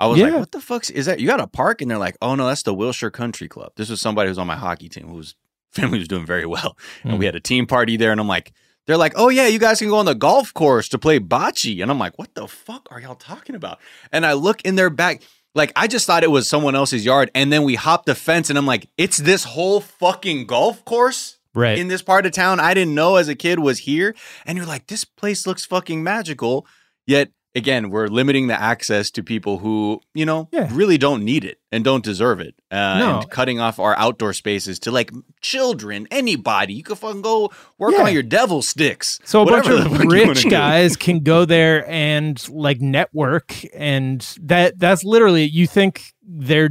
[0.00, 0.26] I was yeah.
[0.26, 1.20] like, what the fuck is that?
[1.20, 1.82] You got a park?
[1.82, 3.72] And they're like, oh no, that's the Wilshire Country Club.
[3.76, 5.36] This was somebody who was on my hockey team whose
[5.72, 6.76] family was doing very well.
[7.04, 7.26] And we hmm.
[7.26, 8.52] had a team party there, and I'm like,
[8.86, 11.82] they're like, oh yeah, you guys can go on the golf course to play bocce.
[11.82, 13.78] And I'm like, what the fuck are y'all talking about?
[14.10, 15.22] And I look in their back,
[15.54, 17.30] like I just thought it was someone else's yard.
[17.34, 21.36] And then we hopped the fence, and I'm like, it's this whole fucking golf course.
[21.52, 21.78] Right.
[21.78, 24.14] In this part of town, I didn't know as a kid was here.
[24.46, 26.64] And you're like, this place looks fucking magical.
[27.06, 30.68] Yet again, we're limiting the access to people who, you know, yeah.
[30.72, 32.54] really don't need it and don't deserve it.
[32.70, 33.18] Uh, no.
[33.20, 35.10] And cutting off our outdoor spaces to like
[35.40, 36.74] children, anybody.
[36.74, 38.04] You can fucking go work yeah.
[38.04, 39.18] on your devil sticks.
[39.24, 43.54] So a bunch of rich guys can go there and like network.
[43.74, 46.70] And that that's literally, you think they're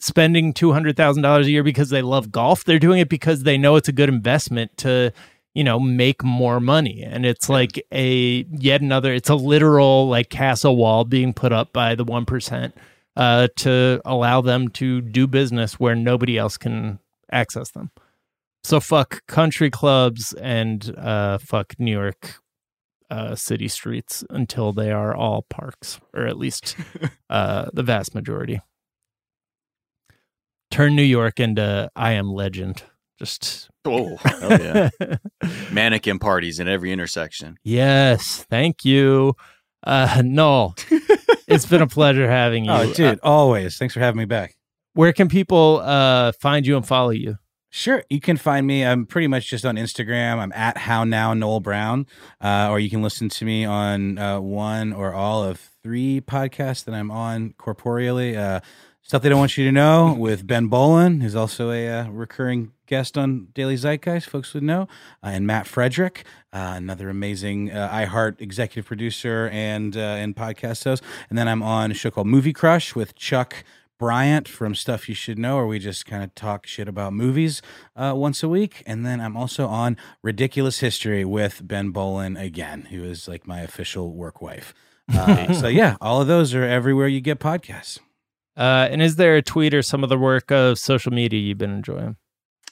[0.00, 2.64] spending $200,000 a year because they love golf.
[2.64, 5.12] They're doing it because they know it's a good investment to
[5.58, 7.02] you know make more money.
[7.02, 11.72] And it's like a yet another it's a literal like castle wall being put up
[11.72, 12.72] by the 1%
[13.16, 17.00] uh, to allow them to do business where nobody else can
[17.32, 17.90] access them.
[18.62, 22.36] So fuck country clubs and uh, fuck new york
[23.10, 26.76] uh, city streets until they are all parks or at least
[27.30, 28.60] uh, the vast majority.
[30.70, 32.84] Turn new york into i am legend.
[33.18, 34.90] Just oh hell yeah,
[35.72, 37.58] mannequin parties in every intersection.
[37.64, 39.34] Yes, thank you.
[39.84, 40.74] Uh, no,
[41.46, 42.70] it's been a pleasure having you.
[42.70, 43.78] Oh, dude, uh, always.
[43.78, 44.56] Thanks for having me back.
[44.94, 47.38] Where can people uh, find you and follow you?
[47.70, 48.84] Sure, you can find me.
[48.84, 50.38] I'm pretty much just on Instagram.
[50.38, 52.06] I'm at How Now Noel Brown,
[52.40, 56.84] uh, or you can listen to me on uh, one or all of three podcasts
[56.84, 58.36] that I'm on corporeally.
[58.36, 58.60] Uh,
[59.08, 62.72] Stuff they don't want you to know with Ben Bowlin, who's also a uh, recurring
[62.84, 64.82] guest on Daily Zeitgeist, folks would know,
[65.22, 70.84] uh, and Matt Frederick, uh, another amazing uh, iHeart executive producer and uh, and podcast
[70.84, 71.02] host.
[71.30, 73.64] And then I'm on a show called Movie Crush with Chuck
[73.98, 77.62] Bryant from Stuff You Should Know, where we just kind of talk shit about movies
[77.96, 78.82] uh, once a week.
[78.84, 83.60] And then I'm also on Ridiculous History with Ben Bowlin again, who is like my
[83.60, 84.74] official work wife.
[85.10, 88.00] Uh, so yeah, all of those are everywhere you get podcasts.
[88.58, 91.58] Uh, and is there a tweet or some of the work of social media you've
[91.58, 92.16] been enjoying?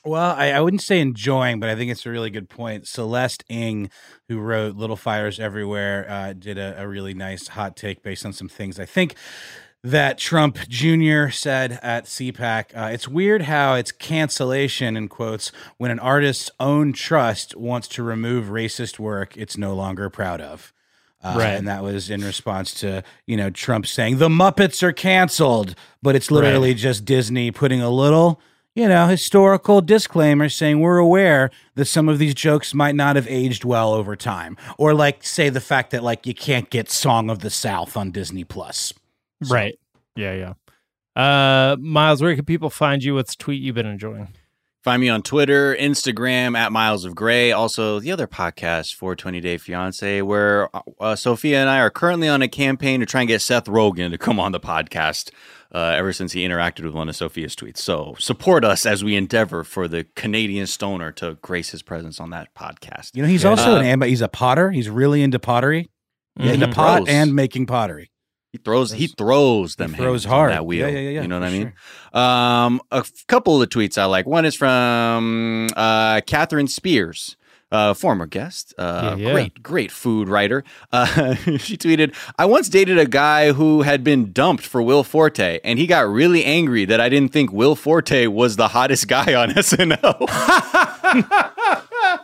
[0.04, 2.86] Well, I, I, wouldn't say enjoying, but I think it's a really good point.
[2.86, 3.90] Celeste Ng,
[4.28, 8.32] who wrote Little Fires Everywhere, uh, did a, a, really nice hot take based on
[8.32, 9.16] some things I think
[9.82, 11.28] that Trump Jr.
[11.30, 12.76] said at CPAC.
[12.76, 18.02] Uh, it's weird how it's cancellation, in quotes, when an artist's own trust wants to
[18.02, 20.72] remove racist work it's no longer proud of.
[21.26, 21.54] Uh, right.
[21.54, 26.14] And that was in response to, you know, Trump saying the Muppets are canceled, but
[26.14, 26.76] it's literally right.
[26.76, 28.40] just Disney putting a little,
[28.74, 33.26] you know, historical disclaimer saying we're aware that some of these jokes might not have
[33.28, 34.56] aged well over time.
[34.78, 38.12] Or like say the fact that like you can't get Song of the South on
[38.12, 38.92] Disney Plus.
[39.42, 39.54] So.
[39.54, 39.78] Right.
[40.14, 40.52] Yeah, yeah.
[41.16, 43.14] Uh, Miles, where can people find you?
[43.14, 44.28] What's tweet you've been enjoying?
[44.86, 47.50] Find me on Twitter, Instagram at Miles of Gray.
[47.50, 50.68] Also, the other podcast, 420 Day Fiance, where
[51.00, 54.12] uh, Sophia and I are currently on a campaign to try and get Seth Rogen
[54.12, 55.32] to come on the podcast.
[55.74, 59.16] Uh, ever since he interacted with one of Sophia's tweets, so support us as we
[59.16, 63.10] endeavor for the Canadian stoner to grace his presence on that podcast.
[63.16, 64.70] You know, he's also Uh, an he's a potter.
[64.70, 65.90] He's really into pottery,
[66.38, 66.72] into Mhm.
[66.72, 67.08] pot Gross.
[67.08, 68.12] and making pottery.
[68.56, 70.52] He throws he throws them throws hard.
[70.52, 70.88] that wheel.
[70.88, 71.72] Yeah, yeah, yeah, You know what I mean?
[72.12, 74.26] Um, a f- couple of the tweets I like.
[74.26, 77.36] One is from uh, Katherine Spiers.
[77.72, 79.32] Uh, former guest, uh, Yeah, yeah.
[79.32, 80.62] great, great food writer.
[80.92, 85.58] Uh, she tweeted, "I once dated a guy who had been dumped for Will Forte,
[85.64, 89.34] and he got really angry that I didn't think Will Forte was the hottest guy
[89.34, 90.28] on SNL."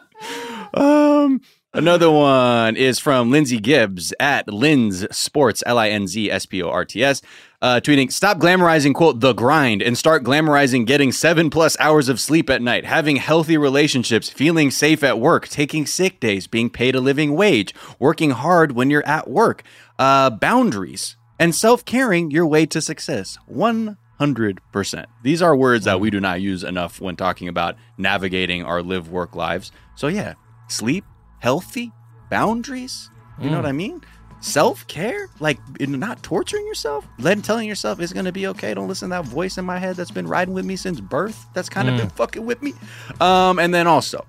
[0.74, 1.40] Um,
[1.74, 6.62] another one is from Lindsay Gibbs at Linz Sports, L I N Z S P
[6.62, 7.23] O R T S,
[7.61, 12.20] uh, tweeting, Stop glamorizing, quote, the grind and start glamorizing getting seven plus hours of
[12.20, 16.94] sleep at night, having healthy relationships, feeling safe at work, taking sick days, being paid
[16.94, 19.62] a living wage, working hard when you're at work,
[19.99, 23.39] uh, boundaries, and self caring your way to success.
[23.51, 25.05] 100%.
[25.23, 29.09] These are words that we do not use enough when talking about navigating our live
[29.09, 29.73] work lives.
[29.94, 30.35] So, yeah,
[30.69, 31.05] sleep,
[31.43, 31.90] healthy,
[32.31, 33.10] boundaries.
[33.40, 34.01] You know what I mean?
[34.40, 38.73] Self care, like not torturing yourself, letting telling yourself it's gonna be okay.
[38.74, 41.47] Don't listen to that voice in my head that's been riding with me since birth.
[41.52, 42.74] That's kind of been fucking with me.
[43.20, 44.24] Um, and then also,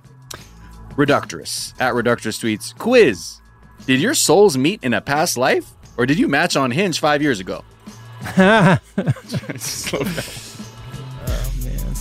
[0.95, 3.39] Reductress at Reductress tweets quiz.
[3.85, 7.21] Did your souls meet in a past life, or did you match on Hinge five
[7.21, 7.63] years ago?
[8.37, 8.79] oh
[11.63, 11.95] man,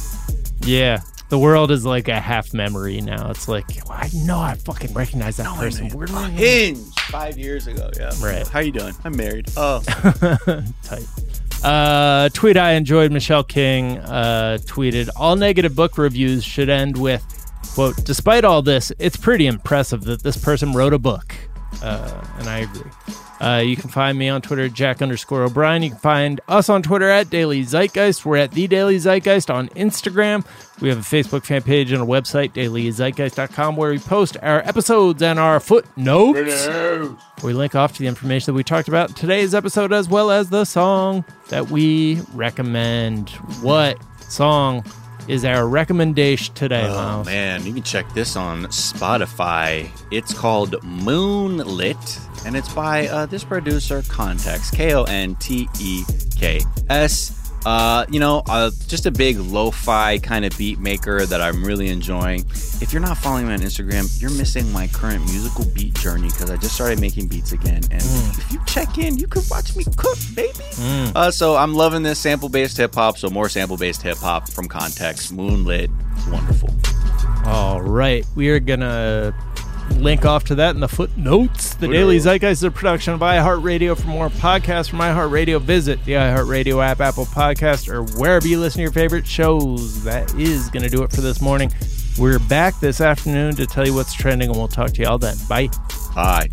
[0.64, 1.00] Yeah.
[1.32, 3.30] The world is like a half memory now.
[3.30, 5.88] It's like, well, I know I fucking recognize that person.
[5.88, 6.36] Where do I know?
[6.36, 7.88] Hinge five years ago.
[7.96, 8.10] Yeah.
[8.22, 8.46] Right.
[8.46, 8.92] How you doing?
[9.02, 9.46] I'm married.
[9.56, 9.80] Oh.
[10.82, 11.06] Tight.
[11.64, 13.12] Uh, tweet I enjoyed.
[13.12, 17.24] Michelle King uh, tweeted, "All negative book reviews should end with,
[17.72, 21.34] quote, despite all this, it's pretty impressive that this person wrote a book."
[21.82, 22.90] Uh, and I agree.
[23.42, 25.82] Uh, you can find me on Twitter, Jack underscore O'Brien.
[25.82, 28.24] You can find us on Twitter at Daily Zeitgeist.
[28.24, 30.46] We're at The Daily Zeitgeist on Instagram.
[30.80, 35.22] We have a Facebook fan page and a website, dailyzeitgeist.com, where we post our episodes
[35.22, 36.68] and our footnotes.
[37.42, 40.30] We link off to the information that we talked about in today's episode as well
[40.30, 43.30] as the song that we recommend.
[43.60, 44.84] What song
[45.28, 47.26] is our recommendation today, Oh Miles?
[47.26, 49.88] man, you can check this on Spotify.
[50.10, 56.04] It's called Moonlit, and it's by uh, this producer, Context, K O N T E
[56.36, 56.60] K
[56.90, 57.38] S.
[57.64, 61.90] Uh, you know, uh, just a big lo-fi kind of beat maker that I'm really
[61.90, 62.40] enjoying.
[62.80, 66.50] If you're not following me on Instagram, you're missing my current musical beat journey because
[66.50, 67.82] I just started making beats again.
[67.92, 70.58] And if you check in, you can watch me cook, baby.
[71.14, 73.16] Uh, so I'm loving this sample-based hip hop.
[73.16, 75.32] So more sample-based hip hop from Context.
[75.32, 76.70] Moonlit, it's wonderful.
[77.44, 78.26] All right.
[78.34, 79.32] We are going to
[80.00, 81.74] link off to that in the footnotes.
[81.74, 83.96] The Daily Zeitgeist is a production of iHeartRadio.
[84.00, 88.78] For more podcasts from iHeartRadio, visit the iHeartRadio app, Apple Podcast, or wherever you listen
[88.78, 90.02] to your favorite shows.
[90.04, 91.72] That is going to do it for this morning.
[92.18, 95.18] We're back this afternoon to tell you what's trending, and we'll talk to you all
[95.18, 95.36] then.
[95.48, 95.68] Bye.
[96.14, 96.48] Bye.